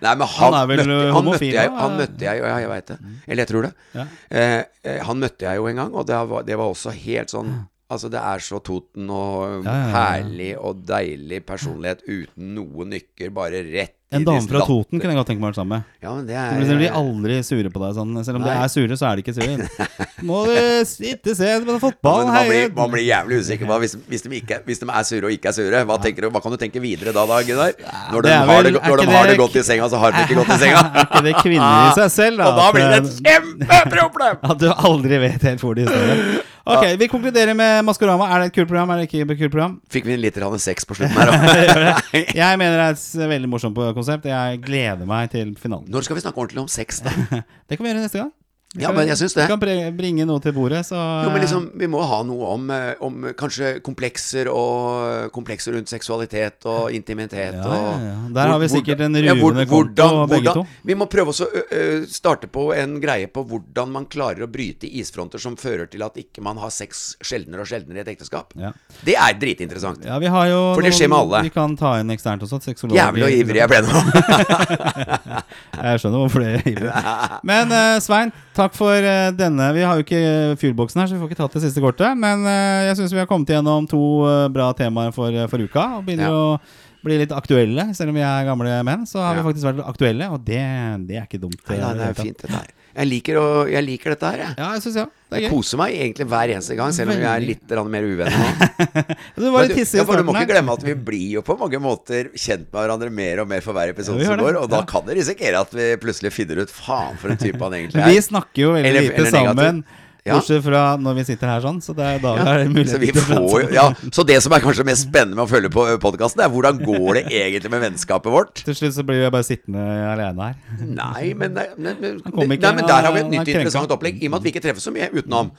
Nei, 0.00 0.14
men 0.14 0.26
han, 0.26 0.52
Han 0.52 0.54
er 0.62 0.66
vel 0.70 0.78
møtte, 0.86 1.12
han, 1.12 1.24
møtte 1.26 1.50
jeg, 1.52 1.70
han 1.70 1.98
møtte 1.98 2.24
jeg 2.24 2.38
jo, 2.40 2.44
ja, 2.48 2.54
jeg 2.62 2.68
veit 2.72 2.86
det. 2.86 2.96
Eller 3.28 3.42
jeg 3.42 3.50
tror 3.50 3.62
det. 3.62 3.72
Ja. 3.94 4.06
Eh, 4.30 4.62
eh, 4.84 5.02
han 5.04 5.20
møtte 5.20 5.44
jeg 5.48 5.60
jo 5.60 5.66
en 5.68 5.76
gang, 5.82 5.92
og 5.94 6.06
det 6.08 6.16
var, 6.30 6.42
det 6.48 6.56
var 6.56 6.72
også 6.72 6.94
helt 6.96 7.28
sånn 7.30 7.52
Altså, 7.92 8.08
det 8.08 8.22
er 8.24 8.40
så 8.40 8.56
Toten 8.64 9.10
og 9.12 9.66
herlig 9.92 10.54
og 10.56 10.78
deilig 10.88 11.42
personlighet 11.44 12.00
uten 12.08 12.54
noe 12.56 12.86
nykker, 12.88 13.28
bare 13.36 13.60
rett 13.68 13.98
En 14.12 14.24
dame 14.26 14.42
fra 14.44 14.62
Toten 14.66 15.00
kunne 15.00 15.14
jeg 15.14 15.18
godt 15.18 15.30
tenke 15.30 15.40
meg 15.42 15.48
å 15.48 15.50
være 15.50 15.58
sammen 15.60 15.80
med. 15.80 15.92
Ja, 16.04 16.12
men 16.14 16.26
det 16.28 16.36
er... 16.36 16.58
De 16.60 16.76
blir 16.78 16.88
er 16.90 16.96
aldri 16.98 17.38
sure 17.46 17.70
på 17.72 17.82
deg. 17.82 17.94
Sånn. 17.96 18.12
Selv 18.26 18.40
om 18.40 18.44
de 18.46 18.52
er 18.52 18.72
sure, 18.72 18.98
så 19.00 19.08
er 19.08 19.18
de 19.18 19.24
ikke 19.24 19.34
sure. 19.36 19.88
Må 20.28 20.42
du 20.46 20.54
sitte 20.88 21.34
se 21.38 21.50
på 21.66 21.78
fotball, 21.82 22.26
men 22.26 22.34
man, 22.34 22.50
blir, 22.50 22.68
man 22.76 22.92
blir 22.92 23.06
jævlig 23.06 23.40
usikker 23.42 23.70
hva, 23.70 23.78
hvis, 23.82 23.96
hvis, 24.10 24.24
de 24.26 24.38
ikke, 24.38 24.60
hvis 24.68 24.82
de 24.82 24.88
er 24.90 25.08
sure 25.08 25.28
og 25.28 25.34
ikke 25.34 25.50
er 25.50 25.56
sure. 25.56 25.82
Hva, 25.88 25.98
du, 26.02 26.28
hva 26.28 26.44
kan 26.44 26.54
du 26.54 26.60
tenke 26.60 26.82
videre 26.84 27.14
da, 27.16 27.26
da 27.28 27.40
Gunnar? 27.46 27.74
Når 28.12 28.26
de, 28.26 28.28
det 28.28 28.36
er 28.36 28.46
har, 28.52 28.68
det, 28.68 28.74
når 28.76 29.02
de 29.02 29.08
har 29.10 29.26
det 29.26 29.34
det- 29.34 29.40
godt 29.42 29.58
i 29.58 29.66
senga, 29.66 29.90
så 29.90 30.02
har 30.02 30.14
de 30.14 30.24
ikke 30.26 30.38
godt 30.42 30.54
i 30.56 30.60
senga. 30.66 30.84
Er 30.92 31.06
ikke 31.06 31.24
det 31.26 31.34
kvinner 31.40 31.88
i 31.88 31.92
seg 31.96 32.12
selv, 32.12 32.40
da? 32.40 32.46
Og 32.52 32.58
da 32.60 32.70
blir 32.74 32.88
det 32.92 33.00
et 33.02 33.12
kjempeproblem! 33.26 34.40
At 34.52 34.62
du 34.62 34.68
aldri 34.72 35.20
vet 35.26 35.50
helt 35.50 35.62
hvor 35.64 35.78
de 35.78 35.86
står. 35.88 36.42
Ok, 36.62 36.84
Vi 36.98 37.08
konkluderer 37.10 37.54
med 37.58 37.82
Maskorama. 37.84 38.28
Er 38.30 38.42
det 38.44 38.52
et 38.52 38.54
kult 38.54 38.68
program? 38.70 38.90
Er 38.94 39.00
det 39.00 39.08
ikke 39.08 39.24
et 39.24 39.38
kult 39.38 39.50
program? 39.50 39.72
Fikk 39.90 40.06
vi 40.06 40.16
litt 40.20 40.36
grann 40.38 40.58
sex 40.62 40.86
på 40.86 40.94
slutten 40.94 41.18
her 41.18 41.32
òg? 41.32 42.12
Jeg 42.38 42.60
mener 42.60 42.78
det 42.94 43.24
er 43.24 43.32
veldig 43.32 43.50
morsomt 43.50 43.74
konsept. 44.02 44.28
Jeg 44.30 44.60
gleder 44.66 45.08
meg 45.08 45.32
til 45.32 45.54
finalen. 45.58 45.88
Når 45.92 46.06
skal 46.08 46.18
vi 46.18 46.24
snakke 46.26 46.42
ordentlig 46.44 46.66
om 46.66 46.70
sex, 46.70 47.02
da? 47.06 47.14
Det 47.68 47.78
kan 47.78 47.86
vi 47.86 47.92
gjøre 47.94 48.04
neste 48.04 48.20
gang. 48.24 48.32
Ja, 48.80 48.88
men 48.96 49.04
jeg 49.10 49.18
syns 49.20 49.34
det. 49.36 49.44
Vi 49.44 49.52
kan 49.52 49.96
bringe 49.96 50.24
noe 50.28 50.40
til 50.40 50.54
bordet, 50.56 50.80
så 50.88 50.96
Jo, 50.96 51.30
men 51.32 51.42
liksom, 51.44 51.66
Vi 51.76 51.88
må 51.92 52.00
ha 52.08 52.22
noe 52.24 52.52
om, 52.54 52.70
eh, 52.72 52.94
om 53.04 53.28
kanskje 53.36 53.74
komplekser 53.84 54.48
og 54.48 55.28
komplekser 55.34 55.76
rundt 55.76 55.92
seksualitet 55.92 56.64
og 56.64 56.92
intimitet. 56.96 57.58
Ja, 57.58 57.60
ja, 57.60 57.68
og 57.68 58.06
ja. 58.06 58.14
Der 58.38 58.52
har 58.54 58.62
vi 58.62 58.70
sikkert 58.72 59.04
en 59.04 59.18
ja, 59.20 59.34
ruvende 59.36 59.66
konto, 59.68 60.08
begge 60.30 60.54
to. 60.56 60.64
Vi 60.88 60.96
må 60.96 61.08
prøve 61.12 61.34
å 61.34 62.06
starte 62.08 62.48
på 62.48 62.70
en 62.76 62.96
greie 63.02 63.28
på 63.28 63.44
hvordan 63.44 63.92
man 63.92 64.06
klarer 64.06 64.46
å 64.46 64.50
bryte 64.50 64.88
isfronter 64.88 65.42
som 65.42 65.56
fører 65.60 65.90
til 65.92 66.04
at 66.06 66.16
ikke 66.16 66.42
man 66.44 66.60
har 66.62 66.72
sex 66.72 67.16
sjeldnere 67.20 67.66
og 67.66 67.68
sjeldnere 67.68 68.00
i 68.00 68.04
et 68.06 68.12
ekteskap. 68.14 68.56
Ja. 68.56 68.72
Det 69.04 69.18
er 69.20 69.36
dritinteressant. 69.36 70.04
Ja, 70.08 70.16
vi 70.22 70.32
har 70.32 70.48
jo 70.48 70.60
For 70.72 70.86
det 70.86 70.94
skjer 70.96 71.12
med 71.12 71.18
alle. 71.18 71.42
Vi 71.48 71.52
kan 71.54 71.76
ta 71.76 71.98
inn 72.00 72.12
eksternt 72.14 72.44
også. 72.46 72.62
Sexolog. 72.62 72.96
Jævlig 72.96 73.26
og 73.26 73.36
ivrig 73.42 73.62
jeg 73.62 73.72
ble 73.72 73.82
nå. 73.84 74.02
Jeg 75.82 76.00
skjønner 76.02 76.20
hvorfor 76.22 76.44
det 76.44 76.50
er 76.52 76.66
ivrig. 76.68 76.90
Men 77.50 77.72
uh, 77.74 77.96
Svein, 78.02 78.32
takk 78.62 78.76
for 78.78 78.94
eh, 78.96 79.30
denne. 79.36 79.68
Vi 79.76 79.82
har 79.86 79.98
jo 79.98 80.04
ikke 80.06 80.22
fyrboksen 80.62 81.02
her, 81.02 81.10
så 81.10 81.16
vi 81.16 81.20
får 81.22 81.30
ikke 81.32 81.40
tatt 81.42 81.56
det 81.58 81.62
siste 81.66 81.82
kortet. 81.84 82.14
Men 82.18 82.46
eh, 82.48 82.86
jeg 82.88 82.98
syns 83.02 83.12
vi 83.14 83.20
har 83.22 83.28
kommet 83.30 83.50
gjennom 83.52 83.86
to 83.90 84.02
eh, 84.30 84.46
bra 84.54 84.70
temaer 84.78 85.12
for, 85.16 85.34
for 85.52 85.66
uka. 85.66 85.88
Og 85.98 86.06
begynner 86.08 86.30
Ja. 86.30 86.40
å 86.56 87.02
bli 87.02 87.16
litt 87.18 87.32
aktuelle. 87.34 87.88
Selv 87.98 88.12
om 88.12 88.18
vi 88.20 88.22
er 88.22 88.46
gamle 88.46 88.76
menn, 88.86 89.02
så 89.10 89.18
har 89.24 89.34
Ja. 89.34 89.42
vi 89.42 89.48
faktisk 89.50 89.66
vært 89.72 89.84
aktuelle, 89.90 90.28
og 90.30 90.44
det, 90.46 90.62
det 91.08 91.18
er 91.18 91.26
ikke 91.26 91.42
dumt. 91.42 91.58
Nei, 91.68 91.76
eh, 91.80 91.82
nei, 91.82 91.94
det 91.98 92.08
er 92.12 92.18
fint, 92.22 92.38
det 92.46 92.50
her. 92.54 92.70
Jeg 92.92 93.08
liker, 93.08 93.36
å, 93.40 93.44
jeg 93.72 93.84
liker 93.86 94.12
dette 94.12 94.30
her, 94.30 94.40
jeg. 94.42 94.54
Ja, 94.58 94.66
jeg 94.76 94.82
synes, 94.84 94.96
ja. 95.00 95.04
Det 95.32 95.38
er 95.38 95.40
Jeg 95.40 95.48
gøy. 95.48 95.54
koser 95.56 95.78
meg 95.80 95.94
egentlig 95.96 96.26
hver 96.28 96.50
eneste 96.52 96.74
gang, 96.76 96.92
selv 96.92 97.14
om 97.14 97.20
vi 97.22 97.24
er 97.30 97.40
litt 97.40 97.70
mer 97.88 98.04
uvenner 98.04 98.42
nå. 98.42 99.04
Du 99.38 99.46
var 99.50 99.64
litt 99.64 99.72
du- 99.72 99.78
hissig 99.80 99.96
i 99.96 100.02
ja, 100.02 100.04
du 100.04 100.26
må 100.28 100.34
ikke 100.36 100.50
glemme 100.52 100.74
at 100.76 100.84
vi 100.84 100.94
blir 101.08 101.30
jo 101.38 101.42
på 101.46 101.56
mange 101.56 101.80
måter 101.80 102.28
kjent 102.36 102.66
med 102.68 102.76
hverandre 102.82 103.08
mer 103.16 103.40
og 103.40 103.48
mer 103.48 103.64
for 103.64 103.72
hver 103.78 103.94
episode 103.94 104.26
som 104.28 104.36
går, 104.44 104.58
og 104.60 104.68
da 104.72 104.82
kan 104.84 105.06
det 105.08 105.16
risikere 105.22 105.64
at 105.64 105.72
vi 105.72 105.88
plutselig 106.02 106.34
finner 106.36 106.60
ut 106.66 106.70
faen 106.72 107.16
for 107.22 107.32
en 107.32 107.40
type 107.40 107.56
han 107.64 107.78
egentlig 107.80 108.02
er. 108.04 108.12
vi 108.12 108.20
er. 108.20 108.26
snakker 108.28 108.66
jo 108.66 108.74
veldig 108.76 108.92
lite 109.08 109.30
sammen. 109.32 109.82
Ja. 110.22 110.36
Bortsett 110.36 110.62
fra 110.62 110.82
når 111.02 111.16
vi 111.18 111.22
sitter 111.32 111.50
her 111.50 111.64
sånn, 111.64 111.80
så 111.82 111.94
det 111.98 112.04
er 112.06 112.20
da 112.22 112.32
vi 112.36 112.44
har 112.46 112.60
Så, 112.62 112.70
mulighet 112.70 113.00
vi 113.02 113.08
til 113.10 113.18
å 113.18 113.24
prate 113.26 113.48
får, 113.50 113.64
ja, 113.74 113.86
så 114.14 114.24
det 114.28 114.36
som 114.44 114.54
er 114.54 114.62
kanskje 114.62 114.84
mest 114.86 115.08
spennende 115.08 115.34
med 115.34 115.48
å 115.48 115.50
følge 115.50 115.70
på 115.74 115.86
podkasten, 116.04 116.44
er 116.44 116.52
hvordan 116.52 116.78
går 116.78 117.18
det 117.18 117.24
egentlig 117.40 117.72
med 117.72 117.82
vennskapet 117.88 118.30
vårt? 118.30 118.62
Til 118.62 118.76
slutt 118.78 118.94
så 118.94 119.02
blir 119.08 119.24
jeg 119.24 119.34
bare 119.34 119.48
sittende 119.48 119.82
alene 120.12 120.52
her. 120.52 120.60
Nei, 120.86 121.32
men, 121.34 121.58
nei, 121.58 121.66
men, 121.74 121.98
nei, 122.22 122.54
men 122.54 122.86
der 122.86 123.08
har 123.08 123.10
vi 123.10 123.24
et 123.24 123.26
er 123.26 123.34
nytt 123.34 123.50
interessant 123.56 123.96
opplegg. 123.96 124.22
I 124.22 124.30
og 124.30 124.36
med 124.36 124.38
at 124.44 124.46
vi 124.46 124.54
ikke 124.54 124.62
treffes 124.68 124.86
så 124.86 124.94
mye 124.94 125.10
utenom, 125.10 125.50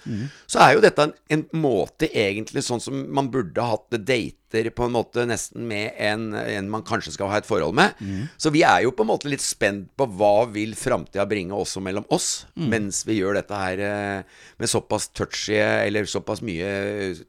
så 0.47 0.63
er 0.63 0.77
jo 0.77 0.85
dette 0.87 1.09
en, 1.09 1.13
en 1.35 1.43
måte 1.59 2.07
egentlig 2.07 2.63
sånn 2.63 2.83
som 2.83 3.03
man 3.11 3.27
burde 3.35 3.67
hatt 3.67 3.91
dater 3.99 4.69
på 4.69 4.85
en 4.85 4.93
måte 4.93 5.23
nesten 5.25 5.63
med 5.65 5.95
en, 5.97 6.27
en 6.37 6.67
man 6.69 6.83
kanskje 6.85 7.15
skal 7.15 7.31
ha 7.31 7.39
et 7.41 7.47
forhold 7.49 7.73
med. 7.73 7.97
Så 8.37 8.51
vi 8.53 8.61
er 8.61 8.83
jo 8.85 8.91
på 8.93 9.01
en 9.01 9.09
måte 9.09 9.31
litt 9.31 9.41
spent 9.41 9.87
på 9.97 10.05
hva 10.13 10.45
vil 10.53 10.75
framtida 10.77 11.25
bringe 11.27 11.57
også 11.57 11.81
mellom 11.81 12.05
oss, 12.13 12.45
mens 12.55 13.01
vi 13.09 13.17
gjør 13.17 13.39
dette 13.41 13.57
her 13.63 13.81
eh, 13.81 14.43
med 14.59 14.69
såpass 14.69 15.07
touchy 15.15 15.57
eller 15.57 16.05
såpass 16.09 16.41
mye 16.45 16.69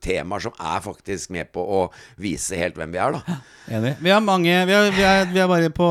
temaer 0.05 0.45
som 0.47 0.55
er 0.61 0.81
faktisk 0.85 1.31
med 1.35 1.51
på 1.55 1.63
å 1.65 1.83
vise 2.21 2.57
helt 2.61 2.77
hvem 2.79 2.93
vi 2.95 3.01
er, 3.01 3.17
da. 3.19 3.39
Enig. 3.79 3.95
Vi 4.01 4.15
mange 4.25 4.57
Vi 4.69 4.73
er, 4.77 4.91
vi 4.93 5.03
er, 5.03 5.29
vi 5.33 5.41
er 5.43 5.49
bare 5.51 5.71
på 5.75 5.89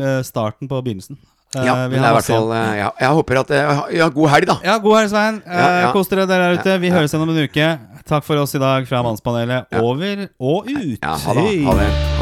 eh, 0.00 0.22
starten 0.26 0.68
på 0.70 0.80
begynnelsen. 0.82 1.18
Eh, 1.54 1.64
Ja, 1.66 1.74
vi 1.88 1.96
men 1.96 2.02
det 2.02 2.06
er 2.06 2.12
i 2.12 2.18
hvert 2.20 2.28
fall 2.30 2.52
eh, 2.54 2.76
ja, 2.78 2.90
Jeg 3.00 3.16
håper 3.18 3.40
at 3.40 3.50
eh, 3.50 3.80
Ja, 3.98 4.08
god 4.14 4.28
helg, 4.30 4.46
da. 4.46 4.58
Ja, 4.64 4.78
god 4.78 4.96
helg, 5.00 5.10
Svein. 5.10 5.42
Eh, 5.46 5.58
Ja, 5.58 5.68
ja. 5.86 5.92
Kos 5.96 6.08
dere 6.12 6.26
der 6.30 6.58
ute. 6.58 6.78
Vi 6.78 6.90
høres 6.94 7.10
igjen 7.14 7.26
om 7.26 7.34
en 7.34 7.42
uke. 7.44 7.68
Takk 8.06 8.24
for 8.26 8.38
oss 8.42 8.54
i 8.54 8.62
dag 8.62 8.86
fra 8.90 9.02
Mannspanelet. 9.06 9.66
Over 9.82 10.28
og 10.38 10.70
ut. 10.70 10.98
Ja, 11.02 11.14
ha 11.26 11.34
det. 11.38 11.46
Ha 11.66 11.78
det. 11.82 12.19